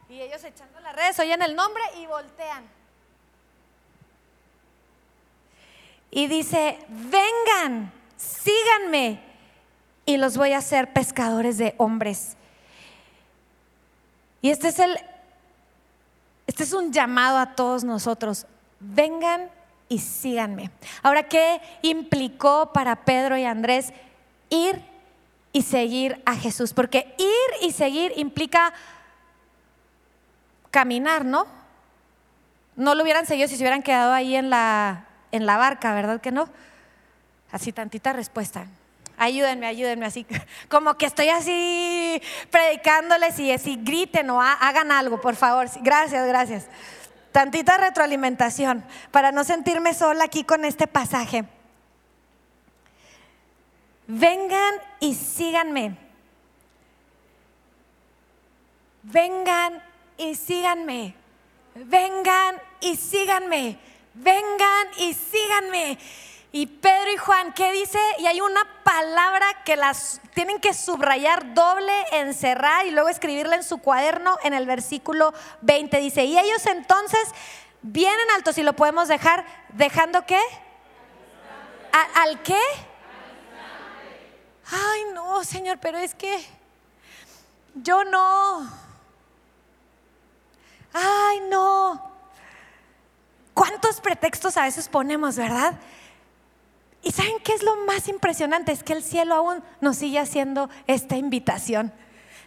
y 0.10 0.22
ellos 0.22 0.44
echando 0.44 0.80
las 0.82 0.96
redes, 0.96 1.18
oyen 1.20 1.42
el 1.42 1.56
nombre 1.56 1.82
y 1.98 2.06
voltean. 2.06 2.64
Y 6.12 6.28
dice, 6.28 6.78
vengan, 6.90 7.92
síganme, 8.18 9.20
y 10.06 10.18
los 10.18 10.38
voy 10.38 10.52
a 10.52 10.58
hacer 10.58 10.92
pescadores 10.94 11.58
de 11.58 11.74
hombres. 11.78 12.36
Y 14.44 14.52
este 14.52 14.68
es 14.68 14.78
el 14.78 15.00
este 16.46 16.64
es 16.64 16.74
un 16.74 16.92
llamado 16.92 17.38
a 17.38 17.56
todos 17.56 17.86
nosotros. 17.86 18.46
Vengan 18.82 19.50
y 19.88 20.00
síganme. 20.00 20.70
Ahora, 21.02 21.24
¿qué 21.24 21.62
implicó 21.82 22.74
para 22.74 23.06
Pedro 23.06 23.38
y 23.38 23.46
Andrés 23.46 23.94
ir 24.50 24.84
y 25.54 25.62
seguir 25.62 26.22
a 26.26 26.36
Jesús? 26.36 26.74
Porque 26.74 27.16
ir 27.18 27.68
y 27.68 27.72
seguir 27.72 28.12
implica 28.18 28.74
caminar, 30.72 31.24
¿no? 31.24 31.48
No 32.76 32.96
lo 32.96 33.04
hubieran 33.04 33.26
seguido 33.26 33.48
si 33.48 33.56
se 33.56 33.64
hubieran 33.64 33.82
quedado 33.82 34.12
ahí 34.12 34.36
en 34.36 34.50
la, 34.50 35.06
en 35.32 35.46
la 35.46 35.56
barca, 35.56 35.94
¿verdad 35.94 36.20
que 36.20 36.32
no? 36.32 36.50
Así 37.50 37.72
tantita 37.72 38.12
respuesta 38.12 38.68
ayúdenme, 39.18 39.68
ayúdenme, 39.68 40.06
así 40.06 40.26
como 40.70 40.96
que 40.96 41.06
estoy 41.06 41.30
así 41.30 42.22
predicándoles 42.50 43.40
y 43.40 43.52
así 43.52 43.80
griten 43.82 44.30
o 44.30 44.42
hagan 44.42 44.92
algo, 44.92 45.22
por 45.22 45.36
favor. 45.36 45.68
Gracias, 45.82 46.28
gracias. 46.28 46.68
Tantita 47.32 47.78
retroalimentación 47.78 48.86
para 49.12 49.32
no 49.32 49.44
sentirme 49.44 49.94
sola 49.94 50.26
aquí 50.26 50.44
con 50.44 50.66
este 50.66 50.86
pasaje. 50.88 51.46
Vengan 54.08 54.76
y 55.00 55.16
síganme. 55.16 55.98
Vengan 59.02 59.82
y 60.18 60.36
síganme. 60.36 61.16
Vengan 61.76 62.62
y 62.82 62.96
síganme. 62.96 63.80
Vengan 64.14 64.88
y 65.00 65.14
síganme. 65.14 65.92
Y 65.92 65.98
Pedro 66.68 67.12
y 67.12 67.18
Juan, 67.18 67.52
¿qué 67.54 67.72
dice? 67.72 67.98
Y 68.20 68.28
hay 68.28 68.40
una 68.40 68.64
palabra 68.84 69.64
que 69.66 69.76
las 69.76 70.22
tienen 70.36 70.60
que 70.60 70.76
subrayar 70.76 71.56
doble, 71.56 71.92
encerrar 72.12 72.86
y 72.86 72.92
luego 72.92 73.10
escribirla 73.10 73.56
en 73.56 73.64
su 73.64 73.80
cuaderno 73.80 74.38
en 74.44 74.54
el 74.54 74.68
versículo 74.68 75.34
20. 75.62 75.98
Dice, 75.98 76.26
y 76.26 76.38
ellos 76.38 76.64
entonces 76.68 77.28
vienen 77.82 78.30
altos 78.36 78.60
y 78.60 78.64
lo 78.64 78.74
podemos 78.74 79.08
dejar, 79.08 79.44
dejando 79.70 80.28
qué? 80.28 80.40
¿Al 82.14 82.44
qué? 82.44 82.62
Ay, 84.72 85.06
no, 85.12 85.44
Señor, 85.44 85.80
pero 85.80 85.98
es 85.98 86.14
que 86.14 86.40
yo 87.74 88.04
no. 88.04 88.72
Ay, 90.94 91.40
no. 91.50 92.12
¿Cuántos 93.56 94.00
pretextos 94.02 94.56
a 94.58 94.64
veces 94.64 94.88
ponemos, 94.88 95.36
verdad? 95.36 95.80
¿Y 97.04 97.12
saben 97.12 97.38
qué 97.44 97.54
es 97.54 97.62
lo 97.62 97.76
más 97.86 98.08
impresionante? 98.08 98.72
Es 98.72 98.82
que 98.82 98.94
el 98.94 99.04
cielo 99.04 99.36
aún 99.36 99.62
nos 99.82 99.98
sigue 99.98 100.20
haciendo 100.20 100.70
esta 100.88 101.18
invitación. 101.18 101.94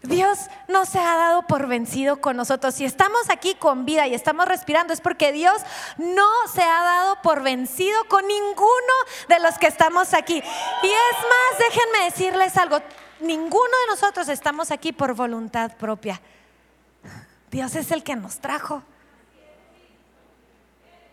Dios 0.02 0.38
no 0.68 0.86
se 0.86 0.98
ha 0.98 1.16
dado 1.16 1.42
por 1.46 1.66
vencido 1.66 2.20
con 2.20 2.36
nosotros. 2.36 2.74
Si 2.74 2.84
estamos 2.84 3.28
aquí 3.28 3.54
con 3.54 3.84
vida 3.84 4.06
y 4.06 4.14
estamos 4.14 4.46
respirando 4.46 4.92
es 4.92 5.00
porque 5.00 5.32
Dios 5.32 5.60
no 5.98 6.28
se 6.52 6.62
ha 6.62 6.82
dado 6.82 7.20
por 7.22 7.42
vencido 7.42 7.98
con 8.08 8.26
ninguno 8.26 8.94
de 9.28 9.40
los 9.40 9.58
que 9.58 9.66
estamos 9.66 10.14
aquí. 10.14 10.36
Y 10.36 10.86
es 10.86 11.18
más, 11.22 11.58
déjenme 11.58 12.04
decirles 12.06 12.56
algo, 12.56 12.78
ninguno 13.20 13.64
de 13.64 13.90
nosotros 13.90 14.28
estamos 14.28 14.70
aquí 14.70 14.92
por 14.92 15.14
voluntad 15.14 15.76
propia. 15.76 16.20
Dios 17.50 17.74
es 17.74 17.90
el 17.90 18.02
que 18.02 18.16
nos 18.16 18.38
trajo. 18.38 18.82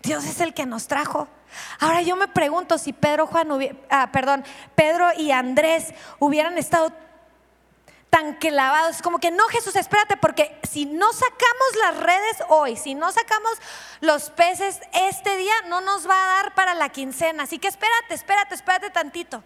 Dios 0.04 0.26
es 0.26 0.42
el 0.42 0.54
que 0.54 0.66
nos 0.66 0.88
trajo. 0.88 1.28
Ahora 1.80 2.02
yo 2.02 2.16
me 2.16 2.28
pregunto 2.28 2.78
si 2.78 2.94
Pedro, 2.94 3.26
Juan, 3.26 3.50
ah, 3.90 4.10
perdón, 4.12 4.44
Pedro 4.76 5.08
y 5.18 5.32
Andrés 5.32 5.94
hubieran 6.20 6.58
estado 6.58 6.92
tan 8.10 8.34
clavados, 8.34 9.02
como 9.02 9.18
que 9.18 9.32
no 9.32 9.48
Jesús, 9.48 9.76
espérate, 9.76 10.18
porque 10.18 10.60
si 10.70 10.86
no 10.86 11.12
sacamos 11.14 11.76
las 11.82 11.98
redes 11.98 12.44
hoy, 12.50 12.76
si 12.76 12.94
no 12.94 13.12
sacamos 13.12 13.54
los 14.02 14.30
peces 14.30 14.80
este 14.94 15.36
día, 15.38 15.54
no 15.68 15.82
nos 15.82 16.08
va 16.08 16.24
a 16.24 16.28
dar 16.28 16.54
para 16.54 16.76
la 16.76 16.90
quincena. 16.90 17.44
Así 17.44 17.58
que 17.58 17.70
espérate, 17.70 18.14
espérate, 18.14 18.54
espérate 18.54 18.90
tantito. 18.92 19.44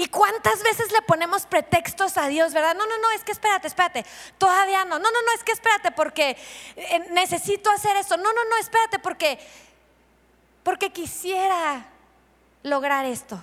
¿Y 0.00 0.06
cuántas 0.06 0.62
veces 0.62 0.92
le 0.92 1.02
ponemos 1.02 1.44
pretextos 1.44 2.16
a 2.18 2.28
Dios, 2.28 2.54
verdad? 2.54 2.76
No, 2.76 2.86
no, 2.86 2.98
no, 2.98 3.10
es 3.10 3.24
que 3.24 3.32
espérate, 3.32 3.66
espérate. 3.66 4.06
Todavía 4.38 4.84
no. 4.84 4.96
No, 5.00 5.10
no, 5.10 5.22
no, 5.22 5.32
es 5.34 5.42
que 5.42 5.50
espérate 5.50 5.90
porque 5.90 6.36
eh, 6.76 7.00
necesito 7.10 7.68
hacer 7.68 7.96
eso. 7.96 8.16
No, 8.16 8.32
no, 8.32 8.44
no, 8.44 8.56
espérate 8.58 9.00
porque 9.00 9.40
porque 10.62 10.92
quisiera 10.92 11.84
lograr 12.62 13.06
esto. 13.06 13.42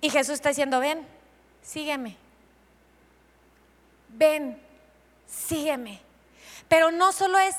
Y 0.00 0.10
Jesús 0.10 0.34
está 0.34 0.48
diciendo, 0.48 0.80
ven, 0.80 1.06
sígueme. 1.62 2.16
Ven, 4.08 4.60
sígueme. 5.28 6.00
Pero 6.68 6.90
no 6.90 7.12
solo 7.12 7.38
es 7.38 7.54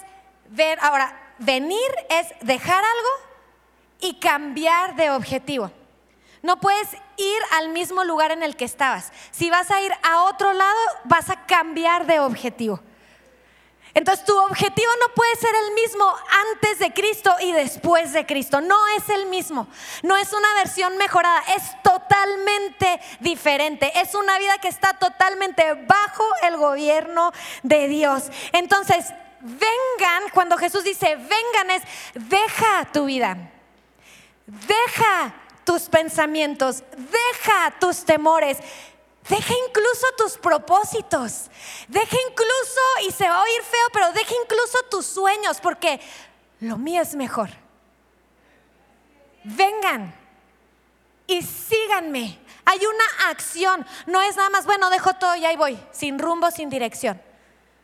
ver, 0.50 0.78
ahora, 0.82 1.34
venir 1.38 1.90
es 2.10 2.28
dejar 2.42 2.84
algo 2.84 3.10
y 4.02 4.20
cambiar 4.20 4.98
de 4.98 5.12
objetivo. 5.12 5.72
No 6.42 6.60
puedes 6.60 6.90
ir 7.18 7.42
al 7.52 7.70
mismo 7.70 8.04
lugar 8.04 8.32
en 8.32 8.44
el 8.44 8.56
que 8.56 8.66
estabas. 8.66 9.12
Si 9.32 9.50
vas 9.50 9.70
a 9.70 9.82
ir 9.82 9.92
a 10.02 10.24
otro 10.24 10.54
lado, 10.54 10.80
vas 11.04 11.30
a 11.30 11.46
cambiar 11.46 12.06
de 12.08 12.20
objetivo. 12.20 12.80
Entonces 13.94 14.26
tu 14.26 14.38
objetivo 14.38 14.90
no 15.02 15.14
puede 15.14 15.36
ser 15.36 15.54
el 15.54 15.74
mismo 15.74 16.06
antes 16.54 16.80
de 16.80 16.94
Cristo 16.94 17.36
y 17.42 17.52
después 17.52 18.14
de 18.14 18.26
Cristo. 18.26 18.62
No 18.62 18.78
es 18.98 19.10
el 19.10 19.26
mismo. 19.26 19.68
No 20.02 20.16
es 20.16 20.32
una 20.32 20.54
versión 20.56 20.98
mejorada. 20.98 21.44
Es 21.56 21.64
totalmente 21.84 23.02
diferente. 23.20 23.92
Es 24.00 24.16
una 24.16 24.40
vida 24.40 24.58
que 24.60 24.70
está 24.70 24.94
totalmente 24.94 25.74
bajo 25.88 26.24
el 26.44 26.58
gobierno 26.58 27.34
de 27.64 27.88
Dios. 27.90 28.32
Entonces, 28.54 29.14
vengan, 29.42 30.30
cuando 30.34 30.58
Jesús 30.58 30.84
dice 30.84 31.16
vengan 31.16 31.72
es, 31.72 31.84
deja 32.14 32.88
tu 32.94 33.06
vida. 33.06 33.38
Deja 34.46 35.34
tus 35.64 35.84
pensamientos. 35.84 36.84
Deja 36.96 37.80
tus 37.80 38.04
temores 38.04 38.58
Deja 39.30 39.54
incluso 39.68 40.08
tus 40.18 40.38
propósitos. 40.38 41.50
Deja 41.88 42.18
incluso, 42.30 42.82
y 43.08 43.12
se 43.12 43.28
va 43.28 43.38
a 43.38 43.44
oír 43.44 43.62
feo, 43.62 43.88
pero 43.94 44.12
deja 44.14 44.34
incluso 44.44 44.78
tus 44.90 45.06
sueños, 45.06 45.60
porque 45.62 46.02
lo 46.60 46.78
mío 46.78 47.02
es 47.02 47.16
mejor. 47.16 47.50
Vengan 49.44 50.14
y 51.28 51.42
síganme. 51.44 52.40
Hay 52.66 52.80
una 52.80 53.30
acción. 53.30 53.86
No 54.08 54.22
es 54.22 54.36
nada 54.36 54.50
más, 54.50 54.66
bueno, 54.66 54.90
dejo 54.90 55.14
todo 55.14 55.36
y 55.36 55.46
ahí 55.46 55.56
voy, 55.56 55.80
sin 55.92 56.18
rumbo, 56.18 56.50
sin 56.52 56.70
dirección. 56.70 57.22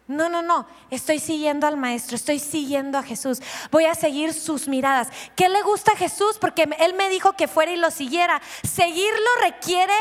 No, 0.07 0.29
no, 0.29 0.41
no. 0.41 0.65
Estoy 0.89 1.19
siguiendo 1.19 1.67
al 1.67 1.75
Maestro, 1.75 2.15
estoy 2.15 2.39
siguiendo 2.39 2.97
a 2.97 3.03
Jesús. 3.03 3.41
Voy 3.71 3.85
a 3.85 3.95
seguir 3.95 4.33
sus 4.33 4.67
miradas. 4.69 5.09
¿Qué 5.35 5.49
le 5.49 5.61
gusta 5.63 5.91
a 5.91 5.97
Jesús? 5.97 6.37
Porque 6.39 6.69
Él 6.79 6.93
me 6.93 7.09
dijo 7.09 7.33
que 7.33 7.47
fuera 7.47 7.71
y 7.71 7.75
lo 7.77 7.91
siguiera. 7.91 8.41
Seguirlo 8.63 9.29
requiere 9.41 9.93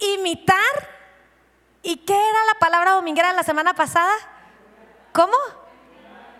imitar. 0.00 0.96
¿Y 1.82 1.98
qué 1.98 2.14
era 2.14 2.44
la 2.52 2.58
palabra 2.58 2.92
dominguera 2.92 3.32
la 3.32 3.44
semana 3.44 3.74
pasada? 3.74 4.12
¿Cómo? 5.12 5.36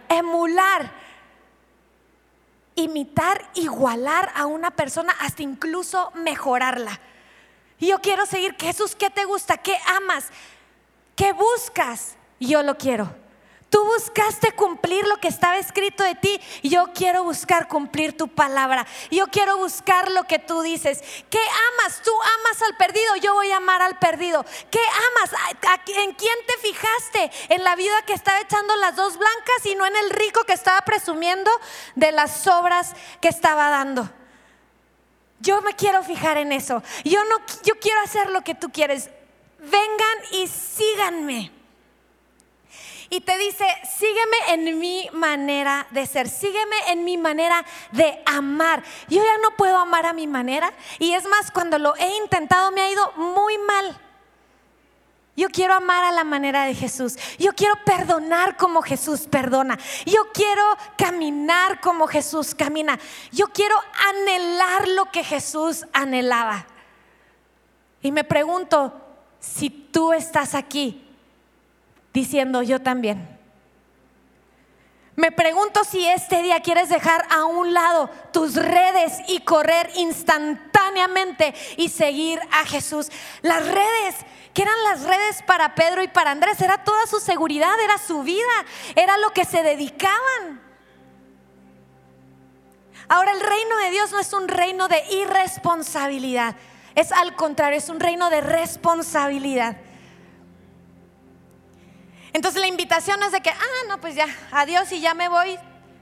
Emular. 0.09 0.91
Imitar, 2.75 3.49
igualar 3.55 4.33
a 4.35 4.47
una 4.47 4.73
persona, 4.73 5.15
hasta 5.21 5.43
incluso 5.43 6.11
mejorarla. 6.15 7.01
Y 7.79 7.89
yo 7.89 8.01
quiero 8.01 8.27
seguir, 8.27 8.57
Jesús, 8.59 8.97
¿qué 8.97 9.11
te 9.11 9.25
gusta? 9.25 9.59
¿Qué 9.59 9.79
amas? 9.87 10.31
¿Qué 11.17 11.33
buscas? 11.33 12.17
Yo 12.39 12.63
lo 12.63 12.77
quiero. 12.77 13.13
Tú 13.71 13.85
buscaste 13.85 14.53
cumplir 14.53 15.07
lo 15.07 15.17
que 15.17 15.29
estaba 15.29 15.59
escrito 15.59 16.05
de 16.05 16.15
ti. 16.15 16.41
Yo 16.63 16.93
quiero 16.95 17.25
buscar 17.25 17.67
cumplir 17.67 18.17
tu 18.17 18.29
palabra. 18.29 18.87
Yo 19.11 19.27
quiero 19.27 19.57
buscar 19.57 20.11
lo 20.13 20.25
que 20.25 20.39
tú 20.39 20.63
dices. 20.63 21.03
¿Qué 21.29 21.41
amas? 21.41 22.01
Tú 22.03 22.13
amas 22.39 22.63
al 22.63 22.77
perdido. 22.77 23.17
Yo 23.17 23.35
voy 23.35 23.51
a 23.51 23.57
amar 23.57 23.83
al 23.83 23.99
perdido. 23.99 24.45
¿Qué 24.71 24.79
amas? 24.79 25.31
¿En 25.89 26.13
quién 26.13 26.37
te 26.47 26.69
fijaste? 26.69 27.55
¿En 27.55 27.65
la 27.65 27.75
vida 27.75 28.03
que 28.07 28.13
estaba 28.13 28.41
echando 28.41 28.77
las 28.77 28.95
dos 28.95 29.19
blancas 29.19 29.67
y 29.67 29.75
no 29.75 29.85
en 29.85 29.97
el 29.97 30.11
rico 30.11 30.45
que 30.45 30.53
estaba 30.53 30.81
presumiendo 30.83 31.51
de 31.97 32.13
las 32.13 32.47
obras 32.47 32.95
que 33.21 33.29
estaba 33.29 33.71
dando? 33.71 34.09
Yo 35.41 35.61
me 35.63 35.75
quiero 35.75 36.03
fijar 36.05 36.39
en 36.39 36.53
eso. 36.53 36.83
Yo 37.05 37.25
no 37.25 37.39
yo 37.65 37.75
quiero 37.81 38.01
hacer 38.03 38.31
lo 38.31 38.43
que 38.43 38.55
tú 38.55 38.71
quieres. 38.71 39.11
Vengan 39.59 40.19
y 40.33 40.47
síganme 40.47 41.51
y 43.09 43.21
te 43.21 43.39
dice, 43.39 43.65
sígueme 43.99 44.37
en 44.49 44.79
mi 44.79 45.09
manera 45.13 45.87
de 45.91 46.07
ser, 46.07 46.29
sígueme 46.29 46.77
en 46.89 47.05
mi 47.05 47.17
manera 47.17 47.65
de 47.93 48.21
amar. 48.27 48.83
Yo 49.09 49.23
ya 49.23 49.39
no 49.39 49.53
puedo 49.53 49.77
amar 49.79 50.07
a 50.07 50.13
mi 50.13 50.27
manera 50.27 50.73
y 50.99 51.13
es 51.13 51.25
más, 51.27 51.51
cuando 51.51 51.79
lo 51.79 51.95
he 51.97 52.17
intentado 52.17 52.71
me 52.73 52.81
ha 52.81 52.91
ido 52.91 53.13
muy 53.13 53.59
mal. 53.59 54.01
Yo 55.37 55.51
quiero 55.51 55.75
amar 55.75 56.05
a 56.05 56.13
la 56.13 56.25
manera 56.25 56.65
de 56.65 56.75
Jesús. 56.75 57.17
Yo 57.39 57.53
quiero 57.53 57.75
perdonar 57.85 58.57
como 58.57 58.81
Jesús 58.81 59.27
perdona. 59.31 59.79
Yo 60.07 60.33
quiero 60.33 60.63
caminar 60.97 61.81
como 61.83 62.07
Jesús 62.07 62.55
camina. 62.55 62.99
Yo 63.33 63.49
quiero 63.49 63.77
anhelar 64.09 64.89
lo 64.89 65.13
que 65.13 65.23
Jesús 65.23 65.85
anhelaba. 65.93 66.67
Y 68.01 68.13
me 68.13 68.25
pregunto, 68.25 69.06
si 69.55 69.71
tú 69.71 70.13
estás 70.13 70.55
aquí 70.55 71.07
diciendo 72.13 72.63
yo 72.63 72.81
también. 72.81 73.37
Me 75.17 75.33
pregunto 75.33 75.83
si 75.85 76.07
este 76.07 76.43
día 76.43 76.61
quieres 76.61 76.91
dejar 76.91 77.27
a 77.31 77.47
un 77.47 77.73
lado 77.73 78.11
tus 78.33 78.55
redes 78.55 79.15
y 79.29 79.41
correr 79.41 79.91
instantáneamente 79.97 81.55
y 81.79 81.89
seguir 81.89 82.39
a 82.53 82.67
Jesús. 82.67 83.11
Las 83.41 83.67
redes, 83.67 84.15
que 84.53 84.61
eran 84.61 84.85
las 84.85 85.05
redes 85.05 85.43
para 85.47 85.75
Pedro 85.75 86.03
y 86.03 86.09
para 86.09 86.33
Andrés, 86.33 86.61
era 86.61 86.85
toda 86.85 87.07
su 87.07 87.19
seguridad, 87.19 87.81
era 87.83 87.97
su 87.97 88.23
vida, 88.23 88.45
era 88.95 89.17
lo 89.17 89.31
que 89.31 89.47
se 89.47 89.63
dedicaban. 89.63 90.61
Ahora 93.09 93.33
el 93.33 93.41
reino 93.41 93.77
de 93.79 93.91
Dios 93.91 94.13
no 94.13 94.19
es 94.19 94.33
un 94.35 94.49
reino 94.49 94.89
de 94.89 95.03
irresponsabilidad, 95.13 96.57
es 96.97 97.13
al 97.13 97.37
contrario, 97.37 97.79
es 97.79 97.89
un 97.89 98.01
reino 98.01 98.31
de 98.31 98.41
responsabilidad. 98.41 99.77
Entonces 102.33 102.61
la 102.61 102.67
invitación 102.67 103.23
es 103.23 103.33
de 103.33 103.41
que, 103.41 103.51
ah, 103.51 103.87
no, 103.89 104.01
pues 104.01 104.15
ya, 104.15 104.27
adiós 104.51 104.91
y 104.93 105.01
ya 105.01 105.15
me 105.15 105.29
voy. 105.29 105.59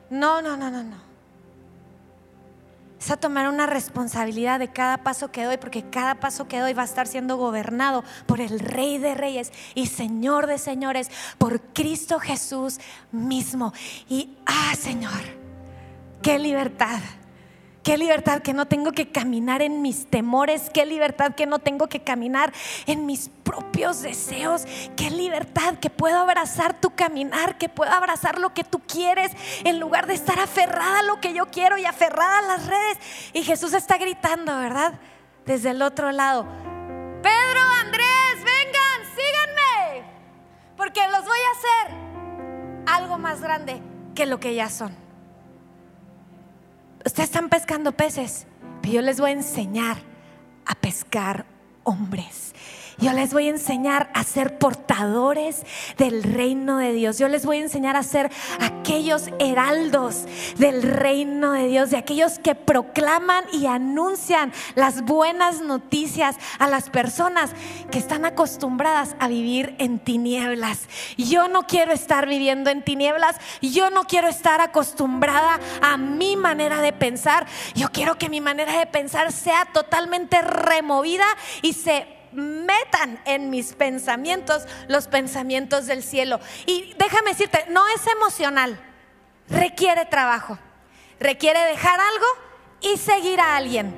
No, 0.08 0.40
no, 0.40 0.56
no, 0.56 0.70
no, 0.70 0.82
no. 0.82 0.96
Es 2.98 3.10
a 3.10 3.16
tomar 3.16 3.48
una 3.48 3.66
responsabilidad 3.66 4.58
de 4.60 4.72
cada 4.72 4.98
paso 4.98 5.30
que 5.30 5.44
doy, 5.44 5.58
porque 5.58 5.82
cada 5.90 6.14
paso 6.14 6.48
que 6.48 6.60
doy 6.60 6.72
va 6.72 6.82
a 6.82 6.86
estar 6.86 7.06
siendo 7.06 7.36
gobernado 7.36 8.02
por 8.26 8.40
el 8.40 8.60
Rey 8.60 8.98
de 8.98 9.14
Reyes 9.14 9.52
y 9.74 9.88
Señor 9.88 10.46
de 10.46 10.58
Señores, 10.58 11.10
por 11.36 11.60
Cristo 11.60 12.18
Jesús 12.18 12.78
mismo. 13.12 13.74
Y, 14.08 14.36
ah, 14.46 14.74
Señor, 14.76 15.20
qué 16.22 16.38
libertad. 16.38 17.00
Qué 17.84 17.98
libertad 17.98 18.40
que 18.40 18.54
no 18.54 18.64
tengo 18.64 18.92
que 18.92 19.10
caminar 19.10 19.60
en 19.60 19.82
mis 19.82 20.06
temores. 20.06 20.70
Qué 20.72 20.86
libertad 20.86 21.34
que 21.34 21.44
no 21.44 21.58
tengo 21.58 21.86
que 21.86 22.00
caminar 22.00 22.50
en 22.86 23.04
mis 23.04 23.28
propios 23.28 24.00
deseos. 24.00 24.64
Qué 24.96 25.10
libertad 25.10 25.74
que 25.74 25.90
puedo 25.90 26.18
abrazar 26.18 26.80
tu 26.80 26.94
caminar, 26.94 27.58
que 27.58 27.68
puedo 27.68 27.92
abrazar 27.92 28.38
lo 28.38 28.54
que 28.54 28.64
tú 28.64 28.80
quieres 28.80 29.32
en 29.64 29.80
lugar 29.80 30.06
de 30.06 30.14
estar 30.14 30.40
aferrada 30.40 31.00
a 31.00 31.02
lo 31.02 31.20
que 31.20 31.34
yo 31.34 31.50
quiero 31.50 31.76
y 31.76 31.84
aferrada 31.84 32.38
a 32.38 32.42
las 32.56 32.66
redes. 32.66 32.98
Y 33.34 33.42
Jesús 33.42 33.74
está 33.74 33.98
gritando, 33.98 34.56
¿verdad? 34.56 34.94
Desde 35.44 35.72
el 35.72 35.82
otro 35.82 36.10
lado. 36.10 36.46
Pedro, 37.22 37.60
Andrés, 37.80 38.36
vengan, 38.36 39.00
síganme. 39.14 40.06
Porque 40.78 41.02
los 41.12 41.22
voy 41.22 41.38
a 41.38 41.58
hacer 41.58 41.96
algo 42.86 43.18
más 43.18 43.42
grande 43.42 43.82
que 44.14 44.24
lo 44.24 44.40
que 44.40 44.54
ya 44.54 44.70
son 44.70 45.03
ustedes 47.04 47.28
están 47.28 47.48
pescando 47.48 47.92
peces, 47.92 48.46
pero 48.80 48.94
yo 48.94 49.02
les 49.02 49.20
voy 49.20 49.30
a 49.30 49.34
enseñar 49.34 49.98
a 50.66 50.74
pescar 50.74 51.46
hombres. 51.84 52.44
Yo 52.98 53.12
les 53.12 53.32
voy 53.32 53.48
a 53.48 53.50
enseñar 53.50 54.10
a 54.14 54.22
ser 54.22 54.58
portadores 54.58 55.64
del 55.98 56.22
reino 56.22 56.78
de 56.78 56.92
Dios. 56.92 57.18
Yo 57.18 57.28
les 57.28 57.44
voy 57.44 57.58
a 57.58 57.62
enseñar 57.62 57.96
a 57.96 58.02
ser 58.02 58.30
aquellos 58.60 59.30
heraldos 59.40 60.24
del 60.58 60.82
reino 60.82 61.52
de 61.52 61.66
Dios, 61.66 61.90
de 61.90 61.96
aquellos 61.96 62.38
que 62.38 62.54
proclaman 62.54 63.44
y 63.52 63.66
anuncian 63.66 64.52
las 64.76 65.02
buenas 65.02 65.60
noticias 65.60 66.36
a 66.58 66.68
las 66.68 66.88
personas 66.88 67.50
que 67.90 67.98
están 67.98 68.24
acostumbradas 68.24 69.16
a 69.18 69.26
vivir 69.26 69.74
en 69.78 69.98
tinieblas. 69.98 70.88
Yo 71.16 71.48
no 71.48 71.66
quiero 71.66 71.92
estar 71.92 72.28
viviendo 72.28 72.70
en 72.70 72.84
tinieblas. 72.84 73.36
Yo 73.60 73.90
no 73.90 74.04
quiero 74.04 74.28
estar 74.28 74.60
acostumbrada 74.60 75.58
a 75.82 75.96
mi 75.96 76.36
manera 76.36 76.80
de 76.80 76.92
pensar. 76.92 77.46
Yo 77.74 77.90
quiero 77.90 78.18
que 78.18 78.28
mi 78.28 78.40
manera 78.40 78.78
de 78.78 78.86
pensar 78.86 79.32
sea 79.32 79.66
totalmente 79.72 80.40
removida 80.42 81.26
y 81.62 81.72
se 81.74 82.06
metan 82.32 83.20
en 83.26 83.50
mis 83.50 83.74
pensamientos 83.74 84.64
los 84.88 85.06
pensamientos 85.06 85.86
del 85.86 86.02
cielo. 86.02 86.40
Y 86.66 86.94
déjame 86.98 87.30
decirte, 87.30 87.66
no 87.68 87.86
es 87.88 88.06
emocional, 88.06 88.80
requiere 89.48 90.04
trabajo, 90.06 90.58
requiere 91.20 91.60
dejar 91.66 92.00
algo 92.00 92.26
y 92.80 92.96
seguir 92.96 93.40
a 93.40 93.56
alguien, 93.56 93.94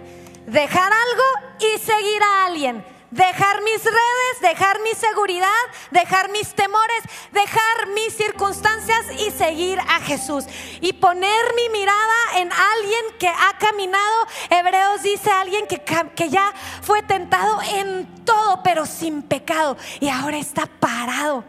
dejar 0.47 0.93
algo 0.93 1.57
y 1.61 1.79
seguir 1.79 2.23
a 2.23 2.47
alguien 2.47 2.96
dejar 3.11 3.63
mis 3.63 3.85
redes, 3.85 4.41
dejar 4.41 4.81
mi 4.81 4.95
seguridad, 4.95 5.49
dejar 5.91 6.31
mis 6.31 6.55
temores, 6.55 7.03
dejar 7.33 7.89
mis 7.95 8.15
circunstancias 8.15 9.07
y 9.19 9.31
seguir 9.31 9.79
a 9.81 10.01
Jesús. 10.01 10.45
Y 10.81 10.93
poner 10.95 11.45
mi 11.55 11.69
mirada 11.79 12.39
en 12.39 12.51
alguien 12.53 13.19
que 13.19 13.29
ha 13.29 13.57
caminado, 13.59 14.27
Hebreos 14.51 15.03
dice 15.03 15.31
alguien 15.31 15.67
que, 15.67 15.83
que 16.15 16.29
ya 16.29 16.53
fue 16.83 17.03
tentado 17.03 17.61
en 17.63 18.25
todo, 18.25 18.63
pero 18.63 18.87
sin 18.87 19.23
pecado. 19.23 19.77
Y 20.01 20.09
ahora 20.09 20.39
está 20.39 20.67
parado. 20.67 21.45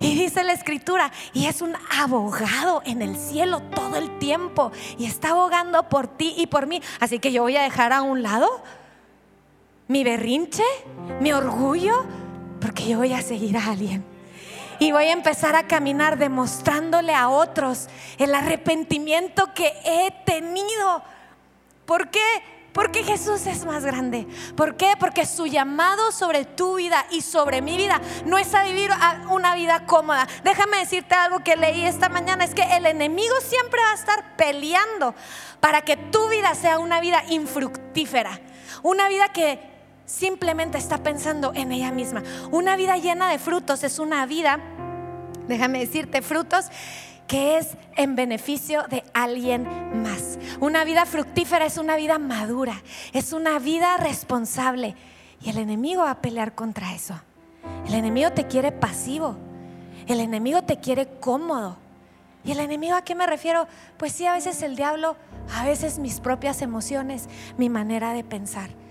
Y 0.00 0.16
dice 0.16 0.42
la 0.42 0.52
escritura, 0.52 1.12
y 1.32 1.46
es 1.46 1.62
un 1.62 1.76
abogado 1.96 2.82
en 2.84 3.02
el 3.02 3.16
cielo 3.16 3.60
todo 3.72 3.96
el 3.96 4.18
tiempo. 4.18 4.72
Y 4.98 5.06
está 5.06 5.30
abogando 5.30 5.88
por 5.88 6.08
ti 6.08 6.34
y 6.36 6.48
por 6.48 6.66
mí. 6.66 6.82
Así 6.98 7.20
que 7.20 7.30
yo 7.30 7.42
voy 7.42 7.56
a 7.56 7.62
dejar 7.62 7.92
a 7.92 8.02
un 8.02 8.22
lado 8.22 8.64
mi 9.92 10.04
berrinche, 10.04 10.64
mi 11.20 11.34
orgullo, 11.34 12.06
porque 12.62 12.88
yo 12.88 12.98
voy 12.98 13.12
a 13.12 13.20
seguir 13.20 13.58
a 13.58 13.66
alguien. 13.66 14.02
Y 14.78 14.90
voy 14.90 15.04
a 15.04 15.12
empezar 15.12 15.54
a 15.54 15.68
caminar 15.68 16.16
demostrándole 16.18 17.14
a 17.14 17.28
otros 17.28 17.88
el 18.16 18.34
arrepentimiento 18.34 19.52
que 19.54 19.70
he 19.84 20.10
tenido. 20.24 21.02
¿Por 21.84 22.08
qué? 22.08 22.24
Porque 22.72 23.04
Jesús 23.04 23.46
es 23.46 23.66
más 23.66 23.84
grande. 23.84 24.26
¿Por 24.56 24.76
qué? 24.76 24.94
Porque 24.98 25.26
su 25.26 25.46
llamado 25.46 26.10
sobre 26.10 26.46
tu 26.46 26.76
vida 26.76 27.04
y 27.10 27.20
sobre 27.20 27.60
mi 27.60 27.76
vida 27.76 28.00
no 28.24 28.38
es 28.38 28.54
a 28.54 28.64
vivir 28.64 28.90
una 29.28 29.54
vida 29.54 29.84
cómoda. 29.84 30.26
Déjame 30.42 30.78
decirte 30.78 31.14
algo 31.14 31.44
que 31.44 31.54
leí 31.54 31.84
esta 31.84 32.08
mañana, 32.08 32.44
es 32.44 32.54
que 32.54 32.62
el 32.62 32.86
enemigo 32.86 33.34
siempre 33.42 33.82
va 33.82 33.90
a 33.90 33.94
estar 33.94 34.36
peleando 34.36 35.14
para 35.60 35.82
que 35.82 35.98
tu 35.98 36.30
vida 36.30 36.54
sea 36.54 36.78
una 36.78 36.98
vida 37.00 37.22
infructífera, 37.28 38.40
una 38.82 39.06
vida 39.08 39.28
que 39.28 39.71
simplemente 40.06 40.78
está 40.78 40.98
pensando 40.98 41.52
en 41.54 41.72
ella 41.72 41.92
misma. 41.92 42.22
Una 42.50 42.76
vida 42.76 42.96
llena 42.96 43.30
de 43.30 43.38
frutos 43.38 43.84
es 43.84 43.98
una 43.98 44.26
vida, 44.26 44.60
déjame 45.48 45.80
decirte, 45.80 46.22
frutos 46.22 46.66
que 47.26 47.56
es 47.56 47.76
en 47.96 48.14
beneficio 48.14 48.84
de 48.90 49.04
alguien 49.14 49.66
más. 50.02 50.38
Una 50.60 50.84
vida 50.84 51.06
fructífera 51.06 51.64
es 51.64 51.78
una 51.78 51.96
vida 51.96 52.18
madura, 52.18 52.82
es 53.12 53.32
una 53.32 53.58
vida 53.58 53.96
responsable. 53.96 54.96
Y 55.40 55.50
el 55.50 55.58
enemigo 55.58 56.02
va 56.02 56.10
a 56.10 56.20
pelear 56.20 56.54
contra 56.54 56.94
eso. 56.94 57.18
El 57.86 57.94
enemigo 57.94 58.32
te 58.32 58.46
quiere 58.46 58.70
pasivo. 58.70 59.36
El 60.06 60.20
enemigo 60.20 60.62
te 60.62 60.78
quiere 60.78 61.08
cómodo. 61.20 61.78
¿Y 62.44 62.52
el 62.52 62.60
enemigo 62.60 62.96
a 62.96 63.02
qué 63.02 63.14
me 63.14 63.26
refiero? 63.26 63.66
Pues 63.96 64.12
sí, 64.12 64.26
a 64.26 64.34
veces 64.34 64.62
el 64.62 64.76
diablo, 64.76 65.16
a 65.54 65.64
veces 65.64 65.98
mis 65.98 66.20
propias 66.20 66.60
emociones, 66.60 67.28
mi 67.56 67.68
manera 67.68 68.12
de 68.12 68.24
pensar 68.24 68.81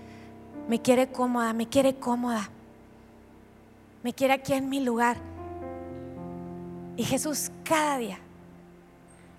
me 0.68 0.80
quiere 0.80 1.08
cómoda, 1.08 1.52
me 1.52 1.68
quiere 1.68 1.94
cómoda, 1.94 2.50
me 4.02 4.12
quiere 4.12 4.34
aquí 4.34 4.52
en 4.52 4.68
mi 4.68 4.80
lugar. 4.80 5.16
Y 6.96 7.04
Jesús 7.04 7.50
cada 7.64 7.98
día, 7.98 8.18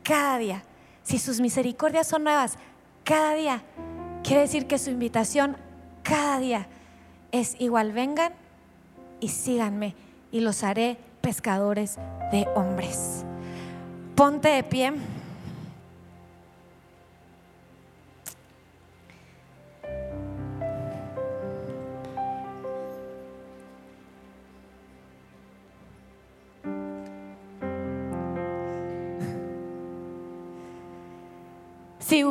cada 0.04 0.38
día, 0.38 0.64
si 1.04 1.20
sus 1.20 1.40
misericordias 1.40 2.08
son 2.08 2.24
nuevas, 2.24 2.58
cada 3.04 3.36
día, 3.36 3.64
quiere 4.24 4.42
decir 4.42 4.68
que 4.68 4.80
su 4.80 4.90
invitación 4.90 5.58
cada 6.02 6.40
día 6.40 6.68
es 7.32 7.56
igual, 7.60 7.92
vengan 7.92 8.34
y 9.20 9.30
síganme 9.30 9.96
y 10.32 10.42
los 10.42 10.64
haré 10.64 10.98
pescadores 11.22 11.98
de 12.32 12.48
hombres. 12.56 13.24
Ponte 14.16 14.50
de 14.50 14.64
pie. 14.64 14.94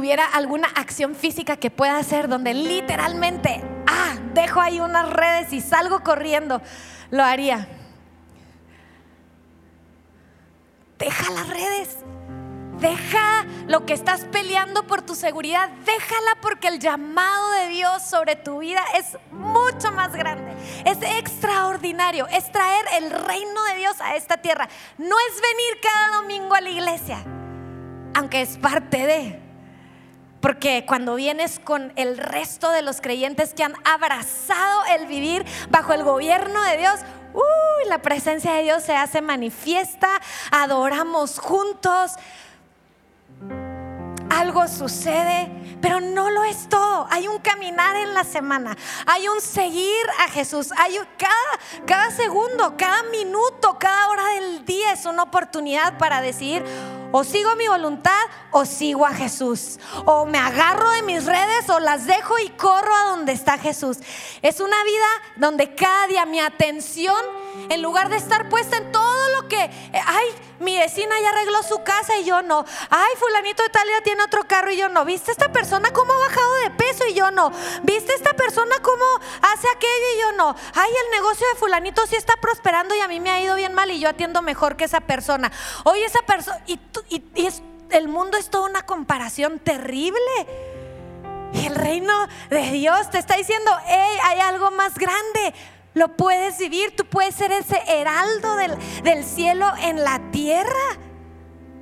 Hubiera 0.03 0.27
alguna 0.27 0.67
acción 0.67 1.15
física 1.15 1.57
que 1.57 1.71
pueda 1.71 1.97
hacer 1.97 2.27
donde 2.27 2.55
literalmente, 2.55 3.63
ah, 3.87 4.17
dejo 4.35 4.61
ahí 4.61 4.81
unas 4.81 5.09
redes 5.09 5.53
y 5.53 5.61
salgo 5.61 6.03
corriendo, 6.03 6.61
lo 7.13 7.23
haría. 7.23 7.69
Deja 10.99 11.31
las 11.31 11.49
redes. 11.49 11.99
Deja 12.81 13.47
lo 13.69 13.87
que 13.87 13.93
estás 13.93 14.25
peleando 14.33 14.89
por 14.89 15.03
tu 15.03 15.15
seguridad, 15.15 15.69
déjala 15.85 16.37
porque 16.41 16.67
el 16.67 16.81
llamado 16.81 17.53
de 17.53 17.69
Dios 17.69 18.03
sobre 18.03 18.35
tu 18.35 18.59
vida 18.59 18.83
es 18.97 19.17
mucho 19.31 19.93
más 19.93 20.13
grande, 20.17 20.53
es 20.85 20.99
extraordinario, 21.01 22.27
es 22.27 22.51
traer 22.51 22.85
el 22.95 23.13
reino 23.13 23.65
de 23.67 23.77
Dios 23.77 24.01
a 24.01 24.17
esta 24.17 24.39
tierra. 24.39 24.69
No 24.99 25.15
es 25.29 25.41
venir 25.41 25.81
cada 25.81 26.17
domingo 26.23 26.57
a 26.57 26.61
la 26.61 26.71
iglesia, 26.71 27.23
aunque 28.15 28.43
es 28.43 28.59
parte 28.59 29.07
de, 29.07 29.42
porque 30.43 30.85
cuando 30.87 31.15
vienes 31.15 31.59
con 31.59 31.93
el 31.97 32.19
resto 32.19 32.71
de 32.71 32.83
los 32.83 33.01
creyentes 33.01 33.55
que 33.55 33.65
han 33.65 33.75
abrazado 33.85 34.83
el 34.95 35.07
vivir 35.07 35.47
bajo 35.71 35.95
el 35.95 36.05
gobierno 36.05 36.63
de 36.65 36.77
Dios, 36.77 37.01
la 37.89 37.99
presencia 38.01 38.55
de 38.55 38.63
Dios 38.63 38.83
se 38.83 38.95
hace 38.95 39.21
manifiesta, 39.23 40.09
adoramos 40.51 41.39
juntos, 41.39 42.13
algo 44.31 44.67
sucede, 44.67 45.51
pero 45.81 46.01
no 46.01 46.31
lo 46.31 46.45
es 46.45 46.69
todo. 46.69 47.07
Hay 47.11 47.29
un 47.29 47.39
caminar 47.39 47.97
en 47.97 48.15
la 48.15 48.25
semana, 48.25 48.77
hay 49.07 49.29
un 49.29 49.41
seguir 49.41 50.07
a 50.21 50.29
Jesús, 50.29 50.73
hay 50.77 50.99
cada, 51.19 51.87
cada 51.87 52.11
segundo, 52.11 52.77
cada 52.77 53.03
minuto, 53.05 53.79
cada 53.79 54.09
hora 54.09 54.27
del 54.35 54.65
día 54.65 54.93
es 54.93 55.05
una 55.05 55.25
oportunidad 55.25 55.99
para 55.99 56.21
decir, 56.21 56.65
o 57.13 57.25
sigo 57.25 57.55
mi 57.57 57.69
voluntad 57.69 58.13
o 58.51 58.65
sigo 58.65 59.07
a 59.07 59.15
Jesús. 59.15 59.79
O 60.07 60.27
me 60.27 60.39
agarro 60.39 60.91
de 60.93 61.03
mis 61.03 61.25
redes 61.25 61.69
o 61.69 61.79
las 61.79 62.07
dejo 62.07 62.39
y 62.39 62.49
corro 62.51 62.95
a 62.95 63.11
donde 63.11 63.33
está 63.33 63.59
Jesús. 63.59 63.99
Es 64.41 64.61
una 64.61 64.83
vida 64.85 65.07
donde 65.37 65.75
cada 65.75 66.07
día 66.09 66.27
mi 66.27 66.41
atención, 66.41 67.23
en 67.69 67.83
lugar 67.83 68.09
de 68.09 68.17
estar 68.17 68.49
puesta 68.49 68.77
en 68.77 68.93
todo 68.93 69.29
lo 69.31 69.49
que, 69.49 69.59
ay, 69.59 70.27
mi 70.61 70.77
vecina 70.79 71.15
ya 71.21 71.31
arregló 71.31 71.63
su 71.63 71.83
casa 71.83 72.17
y 72.19 72.25
yo 72.25 72.43
no. 72.43 72.65
Ay, 72.91 73.11
fulanito 73.19 73.63
de 73.63 73.69
tal 73.69 73.89
ya 73.89 74.03
tiene 74.03 74.23
otro 74.23 74.45
carro 74.45 74.71
y 74.71 74.77
yo 74.77 74.89
no. 74.89 75.05
¿Viste 75.05 75.33
esta 75.33 75.53
persona 75.53 75.93
cómo 75.93 76.13
ha 76.13 76.19
bajado 76.19 76.55
de 76.63 76.71
peso 76.71 77.05
y 77.07 77.15
yo 77.15 77.31
no? 77.31 77.51
¿Viste 77.83 78.15
esta 78.15 78.35
persona 78.35 78.77
cómo 78.83 79.05
hace 79.43 79.69
aquello 79.69 80.07
y 80.17 80.21
yo 80.21 80.33
no? 80.33 80.55
Ay, 80.75 80.91
el 81.05 81.11
negocio 81.11 81.47
de 81.53 81.59
fulanito 81.59 82.07
sí 82.07 82.17
está 82.17 82.37
prosperando 82.37 82.95
y 82.95 83.01
a 83.01 83.09
mí 83.09 83.21
me 83.21 83.31
ha 83.31 83.41
ido 83.41 83.57
bien 83.57 83.75
mal 83.75 83.91
y 83.91 84.01
yo 84.01 84.09
atiendo 84.09 84.43
mejor 84.43 84.77
que 84.77 84.85
esa 84.85 85.01
persona. 85.01 85.51
Oye, 85.85 86.05
esa 86.05 86.23
persona, 86.23 86.61
y, 86.67 86.79
y, 87.09 87.49
el 87.91 88.09
mundo 88.09 88.39
es 88.39 88.49
toda 88.51 88.69
una 88.69 88.83
comparación 88.83 89.59
terrible. 89.59 90.21
Y 91.53 91.67
el 91.67 91.75
reino 91.75 92.27
de 92.49 92.71
Dios 92.71 93.11
te 93.11 93.19
está 93.19 93.37
diciendo, 93.37 93.71
hey, 93.87 94.19
hay 94.25 94.41
algo 94.41 94.71
más 94.71 94.95
grande. 94.95 95.55
Lo 95.95 96.17
puedes 96.17 96.59
vivir, 96.59 96.97
tú 96.97 97.05
puedes 97.05 97.35
ser 97.35 97.53
ese 97.53 97.79
heraldo 97.87 98.57
del, 98.57 98.77
del 99.03 99.25
cielo 99.25 99.67
en 99.83 100.03
la 100.03 100.21
tierra. 100.31 100.99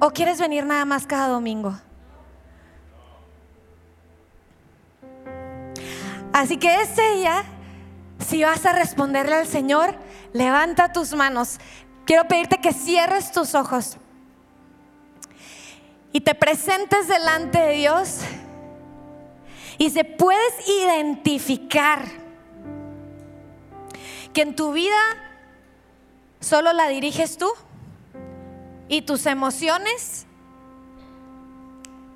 ¿O 0.01 0.11
quieres 0.11 0.41
venir 0.41 0.65
nada 0.65 0.85
más 0.85 1.07
cada 1.07 1.29
domingo? 1.29 1.79
Así 6.33 6.57
que 6.57 6.81
ese 6.81 7.03
día, 7.17 7.45
si 8.19 8.43
vas 8.43 8.65
a 8.67 8.73
responderle 8.73 9.35
al 9.35 9.47
Señor, 9.47 9.95
levanta 10.33 10.93
tus 10.93 11.13
manos. 11.13 11.59
Quiero 12.05 12.27
pedirte 12.27 12.61
que 12.61 12.73
cierres 12.73 13.31
tus 13.31 13.55
ojos 13.55 13.97
y 16.13 16.21
te 16.21 16.35
presentes 16.35 17.09
delante 17.09 17.59
de 17.59 17.73
Dios 17.75 18.21
y 19.79 19.91
se 19.91 20.05
puedes 20.05 20.69
identificar 20.69 22.05
que 24.33 24.43
en 24.43 24.55
tu 24.55 24.73
vida 24.73 24.99
solo 26.41 26.73
la 26.73 26.89
diriges 26.89 27.37
tú 27.37 27.51
y 28.89 29.03
tus 29.03 29.27
emociones, 29.27 30.27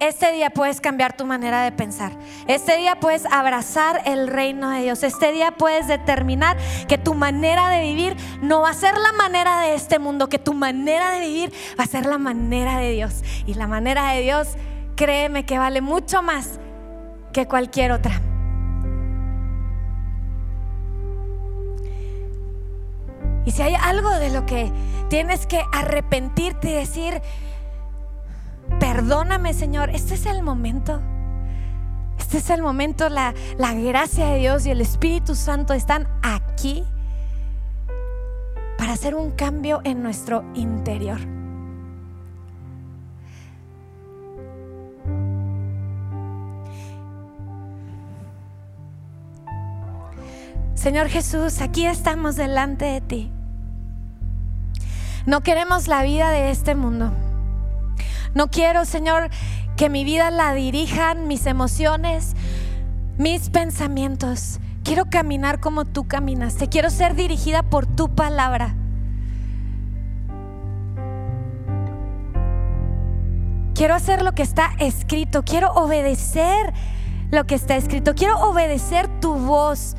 este 0.00 0.32
día 0.32 0.50
puedes 0.50 0.80
cambiar 0.80 1.16
tu 1.16 1.24
manera 1.24 1.62
de 1.62 1.72
pensar. 1.72 2.12
Este 2.46 2.76
día 2.76 2.96
puedes 3.00 3.24
abrazar 3.26 4.02
el 4.04 4.28
reino 4.28 4.70
de 4.70 4.82
Dios. 4.82 5.02
Este 5.02 5.32
día 5.32 5.52
puedes 5.52 5.86
determinar 5.86 6.56
que 6.88 6.98
tu 6.98 7.14
manera 7.14 7.68
de 7.70 7.80
vivir 7.80 8.16
no 8.42 8.60
va 8.60 8.70
a 8.70 8.74
ser 8.74 8.98
la 8.98 9.12
manera 9.12 9.60
de 9.62 9.74
este 9.74 9.98
mundo, 9.98 10.28
que 10.28 10.38
tu 10.38 10.52
manera 10.52 11.10
de 11.12 11.20
vivir 11.20 11.52
va 11.78 11.84
a 11.84 11.86
ser 11.86 12.06
la 12.06 12.18
manera 12.18 12.78
de 12.78 12.90
Dios. 12.90 13.22
Y 13.46 13.54
la 13.54 13.66
manera 13.66 14.12
de 14.12 14.22
Dios, 14.22 14.48
créeme 14.96 15.46
que 15.46 15.58
vale 15.58 15.80
mucho 15.80 16.22
más 16.22 16.58
que 17.32 17.46
cualquier 17.46 17.92
otra. 17.92 18.20
Y 23.44 23.50
si 23.50 23.62
hay 23.62 23.74
algo 23.74 24.10
de 24.10 24.30
lo 24.30 24.46
que 24.46 24.72
tienes 25.08 25.46
que 25.46 25.62
arrepentirte 25.72 26.70
y 26.70 26.74
decir, 26.74 27.20
perdóname 28.80 29.52
Señor, 29.52 29.90
este 29.90 30.14
es 30.14 30.26
el 30.26 30.42
momento. 30.42 31.00
Este 32.18 32.38
es 32.38 32.50
el 32.50 32.62
momento, 32.62 33.08
la, 33.08 33.34
la 33.58 33.74
gracia 33.74 34.26
de 34.26 34.38
Dios 34.38 34.66
y 34.66 34.70
el 34.70 34.80
Espíritu 34.80 35.34
Santo 35.34 35.74
están 35.74 36.08
aquí 36.22 36.84
para 38.78 38.92
hacer 38.92 39.14
un 39.14 39.30
cambio 39.32 39.80
en 39.84 40.02
nuestro 40.02 40.44
interior. 40.54 41.18
Señor 50.74 51.08
Jesús, 51.08 51.60
aquí 51.60 51.86
estamos 51.86 52.36
delante 52.36 52.84
de 52.84 53.00
ti. 53.00 53.32
No 55.26 55.40
queremos 55.40 55.88
la 55.88 56.02
vida 56.02 56.30
de 56.30 56.50
este 56.50 56.74
mundo. 56.74 57.12
No 58.34 58.48
quiero, 58.48 58.84
Señor, 58.84 59.30
que 59.76 59.88
mi 59.88 60.04
vida 60.04 60.30
la 60.30 60.52
dirijan 60.52 61.26
mis 61.28 61.46
emociones, 61.46 62.34
mis 63.16 63.48
pensamientos. 63.48 64.58
Quiero 64.82 65.06
caminar 65.06 65.60
como 65.60 65.84
tú 65.86 66.06
caminas. 66.06 66.56
quiero 66.70 66.90
ser 66.90 67.14
dirigida 67.14 67.62
por 67.62 67.86
tu 67.86 68.14
palabra. 68.14 68.74
Quiero 73.74 73.94
hacer 73.94 74.22
lo 74.22 74.32
que 74.32 74.42
está 74.42 74.72
escrito. 74.78 75.42
Quiero 75.42 75.72
obedecer 75.72 76.72
lo 77.30 77.46
que 77.46 77.54
está 77.54 77.76
escrito. 77.76 78.14
Quiero 78.14 78.38
obedecer 78.40 79.08
tu 79.20 79.34
voz. 79.34 79.96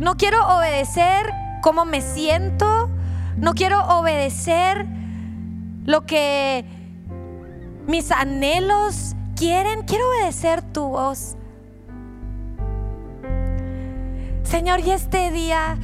No 0.00 0.16
quiero 0.16 0.44
obedecer 0.56 1.32
cómo 1.62 1.84
me 1.84 2.00
siento. 2.00 2.90
No 3.36 3.54
quiero 3.54 3.80
obedecer 3.98 4.86
lo 5.84 6.06
que 6.06 6.64
mis 7.86 8.10
anhelos 8.10 9.14
quieren, 9.36 9.82
quiero 9.82 10.08
obedecer 10.10 10.62
tu 10.62 10.88
voz. 10.88 11.36
Señor, 14.42 14.80
y 14.80 14.90
este 14.90 15.30
día, 15.30 15.78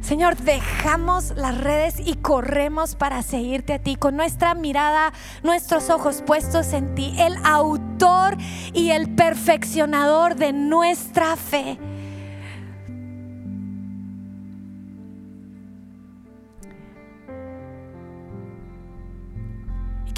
Señor, 0.00 0.36
dejamos 0.36 1.34
las 1.36 1.58
redes 1.58 1.96
y 2.04 2.14
corremos 2.14 2.94
para 2.94 3.22
seguirte 3.22 3.74
a 3.74 3.78
ti 3.78 3.96
con 3.96 4.16
nuestra 4.16 4.54
mirada, 4.54 5.12
nuestros 5.42 5.90
ojos 5.90 6.22
puestos 6.24 6.72
en 6.72 6.94
ti, 6.94 7.14
el 7.18 7.36
autor 7.44 8.36
y 8.72 8.90
el 8.90 9.14
perfeccionador 9.14 10.36
de 10.36 10.52
nuestra 10.52 11.36
fe. 11.36 11.78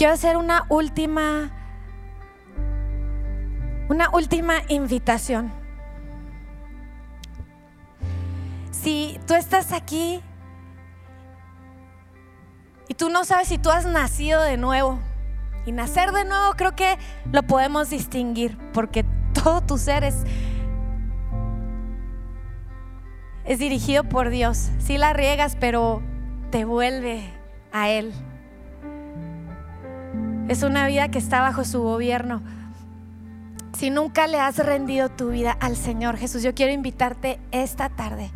Quiero 0.00 0.14
hacer 0.14 0.38
una 0.38 0.64
última, 0.70 1.50
una 3.90 4.08
última 4.14 4.62
invitación. 4.68 5.52
Si 8.70 9.20
tú 9.26 9.34
estás 9.34 9.74
aquí 9.74 10.22
y 12.88 12.94
tú 12.94 13.10
no 13.10 13.26
sabes 13.26 13.48
si 13.48 13.58
tú 13.58 13.68
has 13.68 13.84
nacido 13.84 14.42
de 14.42 14.56
nuevo, 14.56 14.98
y 15.66 15.72
nacer 15.72 16.12
de 16.12 16.24
nuevo 16.24 16.54
creo 16.56 16.74
que 16.74 16.96
lo 17.30 17.42
podemos 17.42 17.90
distinguir, 17.90 18.56
porque 18.72 19.04
todo 19.34 19.60
tu 19.60 19.76
ser 19.76 20.02
es, 20.04 20.24
es 23.44 23.58
dirigido 23.58 24.04
por 24.04 24.30
Dios. 24.30 24.70
Si 24.78 24.96
la 24.96 25.12
riegas, 25.12 25.58
pero 25.60 26.00
te 26.50 26.64
vuelve 26.64 27.30
a 27.70 27.90
Él. 27.90 28.14
Es 30.50 30.64
una 30.64 30.88
vida 30.88 31.12
que 31.12 31.18
está 31.18 31.42
bajo 31.42 31.62
su 31.62 31.80
gobierno. 31.80 32.42
Si 33.72 33.88
nunca 33.88 34.26
le 34.26 34.40
has 34.40 34.58
rendido 34.58 35.08
tu 35.08 35.30
vida 35.30 35.52
al 35.52 35.76
Señor 35.76 36.16
Jesús, 36.16 36.42
yo 36.42 36.56
quiero 36.56 36.72
invitarte 36.72 37.38
esta 37.52 37.88
tarde 37.88 38.32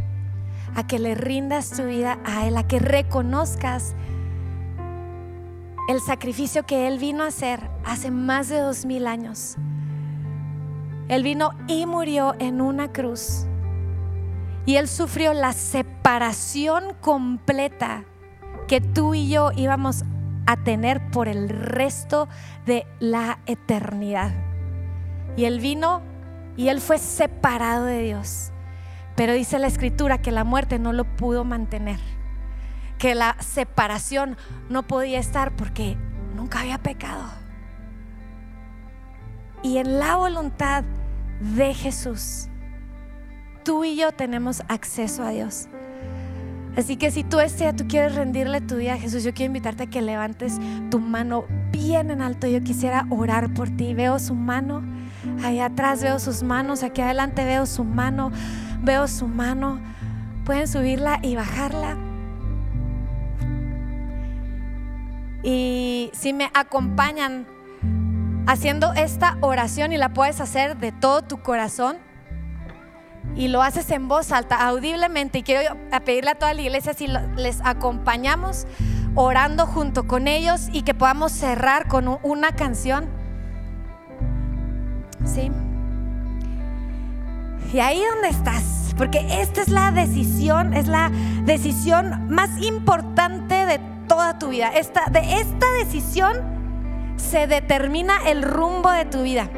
a 0.76 0.86
que 0.86 1.00
le 1.00 1.16
rindas 1.16 1.70
tu 1.70 1.82
vida 1.82 2.20
a 2.24 2.46
Él, 2.46 2.56
a 2.56 2.68
que 2.68 2.78
reconozcas 2.78 3.96
el 5.88 6.00
sacrificio 6.00 6.64
que 6.64 6.86
Él 6.86 7.00
vino 7.00 7.24
a 7.24 7.26
hacer 7.26 7.68
hace 7.84 8.12
más 8.12 8.48
de 8.48 8.60
dos 8.60 8.86
mil 8.86 9.08
años. 9.08 9.56
Él 11.08 11.24
vino 11.24 11.50
y 11.66 11.84
murió 11.84 12.36
en 12.38 12.60
una 12.60 12.92
cruz. 12.92 13.44
Y 14.66 14.76
Él 14.76 14.86
sufrió 14.86 15.34
la 15.34 15.52
separación 15.52 16.94
completa 17.00 18.04
que 18.68 18.80
tú 18.80 19.14
y 19.16 19.28
yo 19.28 19.50
íbamos 19.56 20.04
a 20.46 20.56
tener 20.56 21.10
por 21.10 21.28
el 21.28 21.48
resto 21.48 22.28
de 22.66 22.86
la 23.00 23.38
eternidad. 23.46 24.32
Y 25.36 25.44
él 25.44 25.60
vino 25.60 26.02
y 26.56 26.68
él 26.68 26.80
fue 26.80 26.98
separado 26.98 27.84
de 27.84 28.02
Dios. 28.02 28.52
Pero 29.16 29.32
dice 29.32 29.58
la 29.58 29.66
escritura 29.66 30.18
que 30.18 30.32
la 30.32 30.44
muerte 30.44 30.78
no 30.78 30.92
lo 30.92 31.04
pudo 31.04 31.44
mantener, 31.44 32.00
que 32.98 33.14
la 33.14 33.36
separación 33.40 34.36
no 34.68 34.84
podía 34.84 35.18
estar 35.18 35.54
porque 35.54 35.96
nunca 36.34 36.60
había 36.60 36.78
pecado. 36.78 37.24
Y 39.62 39.78
en 39.78 39.98
la 39.98 40.16
voluntad 40.16 40.84
de 41.40 41.74
Jesús, 41.74 42.48
tú 43.64 43.84
y 43.84 43.96
yo 43.96 44.12
tenemos 44.12 44.62
acceso 44.68 45.22
a 45.22 45.30
Dios. 45.30 45.68
Así 46.76 46.96
que 46.96 47.10
si 47.10 47.22
tú 47.22 47.38
este 47.38 47.72
tú 47.72 47.86
quieres 47.86 48.14
rendirle 48.16 48.60
tu 48.60 48.76
vida 48.76 48.94
a 48.94 48.98
Jesús, 48.98 49.22
yo 49.22 49.32
quiero 49.32 49.48
invitarte 49.50 49.84
a 49.84 49.86
que 49.86 50.02
levantes 50.02 50.58
tu 50.90 50.98
mano 50.98 51.44
bien 51.70 52.10
en 52.10 52.20
alto. 52.20 52.46
Yo 52.48 52.62
quisiera 52.62 53.06
orar 53.10 53.54
por 53.54 53.70
ti. 53.70 53.94
Veo 53.94 54.18
su 54.18 54.34
mano, 54.34 54.82
ahí 55.44 55.60
atrás 55.60 56.02
veo 56.02 56.18
sus 56.18 56.42
manos, 56.42 56.82
aquí 56.82 57.00
adelante 57.00 57.44
veo 57.44 57.66
su 57.66 57.84
mano, 57.84 58.32
veo 58.82 59.06
su 59.06 59.28
mano. 59.28 59.80
Pueden 60.44 60.66
subirla 60.66 61.20
y 61.22 61.36
bajarla. 61.36 61.96
Y 65.44 66.10
si 66.12 66.32
me 66.32 66.50
acompañan 66.54 67.46
haciendo 68.46 68.92
esta 68.94 69.36
oración 69.42 69.92
y 69.92 69.96
la 69.96 70.12
puedes 70.12 70.40
hacer 70.40 70.76
de 70.78 70.90
todo 70.90 71.22
tu 71.22 71.40
corazón, 71.40 71.98
y 73.36 73.48
lo 73.48 73.62
haces 73.62 73.90
en 73.90 74.06
voz 74.06 74.30
alta, 74.30 74.66
audiblemente, 74.66 75.38
y 75.38 75.42
quiero 75.42 75.76
pedirle 76.04 76.30
a 76.30 76.34
toda 76.36 76.54
la 76.54 76.62
iglesia 76.62 76.94
si 76.94 77.08
les 77.36 77.60
acompañamos 77.64 78.66
orando 79.14 79.66
junto 79.66 80.06
con 80.06 80.28
ellos 80.28 80.68
y 80.72 80.82
que 80.82 80.94
podamos 80.94 81.32
cerrar 81.32 81.88
con 81.88 82.18
una 82.22 82.52
canción. 82.52 83.06
¿Sí? 85.24 85.50
Y 87.72 87.80
ahí 87.80 88.00
donde 88.12 88.28
estás, 88.28 88.94
porque 88.96 89.26
esta 89.40 89.62
es 89.62 89.68
la 89.68 89.90
decisión, 89.90 90.74
es 90.74 90.86
la 90.86 91.10
decisión 91.44 92.28
más 92.28 92.50
importante 92.62 93.66
de 93.66 93.80
toda 94.06 94.38
tu 94.38 94.50
vida. 94.50 94.68
Esta, 94.68 95.06
de 95.10 95.40
esta 95.40 95.66
decisión 95.80 96.36
se 97.16 97.48
determina 97.48 98.16
el 98.26 98.42
rumbo 98.42 98.90
de 98.90 99.04
tu 99.06 99.22
vida. 99.22 99.48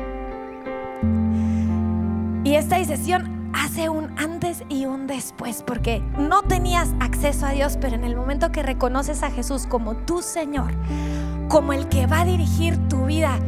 Y 2.45 2.55
esta 2.55 2.79
decisión 2.79 3.36
hace 3.57 3.89
un 3.89 4.17
antes 4.19 4.63
y 4.69 4.87
un 4.87 5.07
después, 5.07 5.63
porque 5.67 6.01
no 6.19 6.43
tenías 6.43 6.91
acceso 7.01 7.47
a 7.47 7.51
Dios, 7.51 7.79
pero 7.81 7.95
en 7.95 8.05
el 8.05 8.15
momento 8.15 8.53
que 8.53 8.63
reconoces 8.63 9.23
a 9.23 9.31
Jesús 9.31 9.67
como 9.67 9.97
tu 9.97 10.23
Señor, 10.23 10.73
como 11.49 11.73
el 11.73 11.89
que 11.89 12.07
va 12.07 12.21
a 12.21 12.25
dirigir 12.25 12.77
tu 12.89 13.07
vida, 13.07 13.39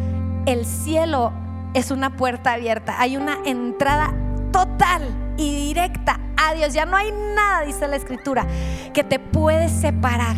el 0.47 0.65
cielo 0.65 1.33
es 1.75 1.91
una 1.91 2.17
puerta 2.17 2.55
abierta, 2.55 2.97
hay 2.99 3.17
una 3.17 3.39
entrada 3.45 4.15
total 4.51 5.03
y 5.37 5.55
directa 5.55 6.19
a 6.37 6.55
Dios. 6.55 6.73
Ya 6.73 6.87
no 6.87 6.97
hay 6.97 7.13
nada, 7.13 7.63
dice 7.63 7.87
la 7.87 7.97
Escritura, 7.97 8.47
que 8.95 9.05
te 9.05 9.19
puede 9.19 9.69
separar 9.69 10.37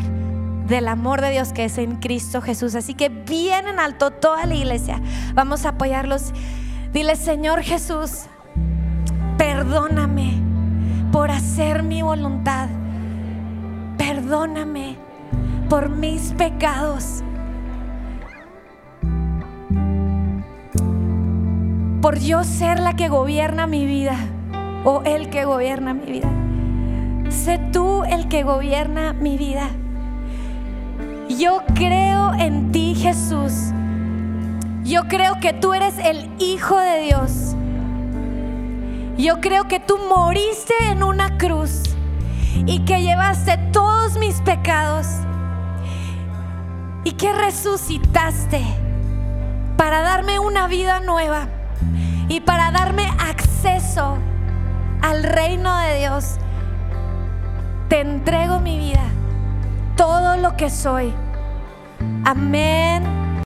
del 0.66 0.88
amor 0.88 1.20
de 1.20 1.30
Dios 1.30 1.52
que 1.52 1.64
es 1.64 1.78
en 1.78 1.96
Cristo 1.96 2.40
Jesús. 2.40 2.74
Así 2.74 2.94
que 2.94 3.08
bien 3.08 3.68
en 3.68 3.78
alto 3.78 4.10
toda 4.10 4.46
la 4.46 4.54
iglesia. 4.54 5.00
Vamos 5.34 5.64
a 5.64 5.70
apoyarlos. 5.70 6.32
Dile, 6.92 7.14
Señor 7.14 7.62
Jesús, 7.62 8.26
perdóname, 9.41 10.34
por 11.11 11.30
hacer 11.30 11.82
mi 11.82 12.03
voluntad. 12.03 12.68
Perdóname 13.97 14.99
por 15.70 15.88
mis 15.88 16.34
pecados. 16.34 17.24
Por 22.03 22.18
yo 22.18 22.45
ser 22.45 22.80
la 22.80 22.97
que 22.97 23.09
gobierna 23.09 23.66
mi 23.66 23.86
vida 23.86 24.18
o 24.84 25.01
el 25.07 25.30
que 25.30 25.47
gobierna 25.47 25.95
mi 25.95 26.05
vida. 26.05 26.28
Sé 27.30 27.59
tú 27.72 28.05
el 28.05 28.28
que 28.28 28.43
gobierna 28.43 29.14
mi 29.14 29.38
vida. 29.38 29.70
Yo 31.30 31.62
creo 31.74 32.34
en 32.34 32.72
ti, 32.72 32.95
Jesús. 32.95 33.72
Yo 34.84 35.09
creo 35.09 35.41
que 35.41 35.55
tú 35.55 35.72
eres 35.72 35.97
el 35.97 36.28
Hijo 36.38 36.76
de 36.76 37.01
Dios. 37.01 37.49
Yo 39.20 39.38
creo 39.42 39.68
que 39.68 39.80
tú 39.80 39.98
moriste 40.08 40.72
en 40.90 41.02
una 41.02 41.36
cruz 41.36 41.82
y 42.64 42.86
que 42.86 43.02
llevaste 43.02 43.58
todos 43.70 44.16
mis 44.16 44.40
pecados 44.40 45.06
y 47.04 47.12
que 47.12 47.30
resucitaste 47.30 48.64
para 49.76 50.00
darme 50.00 50.38
una 50.38 50.68
vida 50.68 51.00
nueva 51.00 51.48
y 52.28 52.40
para 52.40 52.70
darme 52.70 53.04
acceso 53.18 54.16
al 55.02 55.22
reino 55.22 55.76
de 55.80 55.98
Dios. 55.98 56.36
Te 57.90 58.00
entrego 58.00 58.58
mi 58.60 58.78
vida, 58.78 59.04
todo 59.98 60.38
lo 60.38 60.56
que 60.56 60.70
soy. 60.70 61.12
Amén 62.24 63.30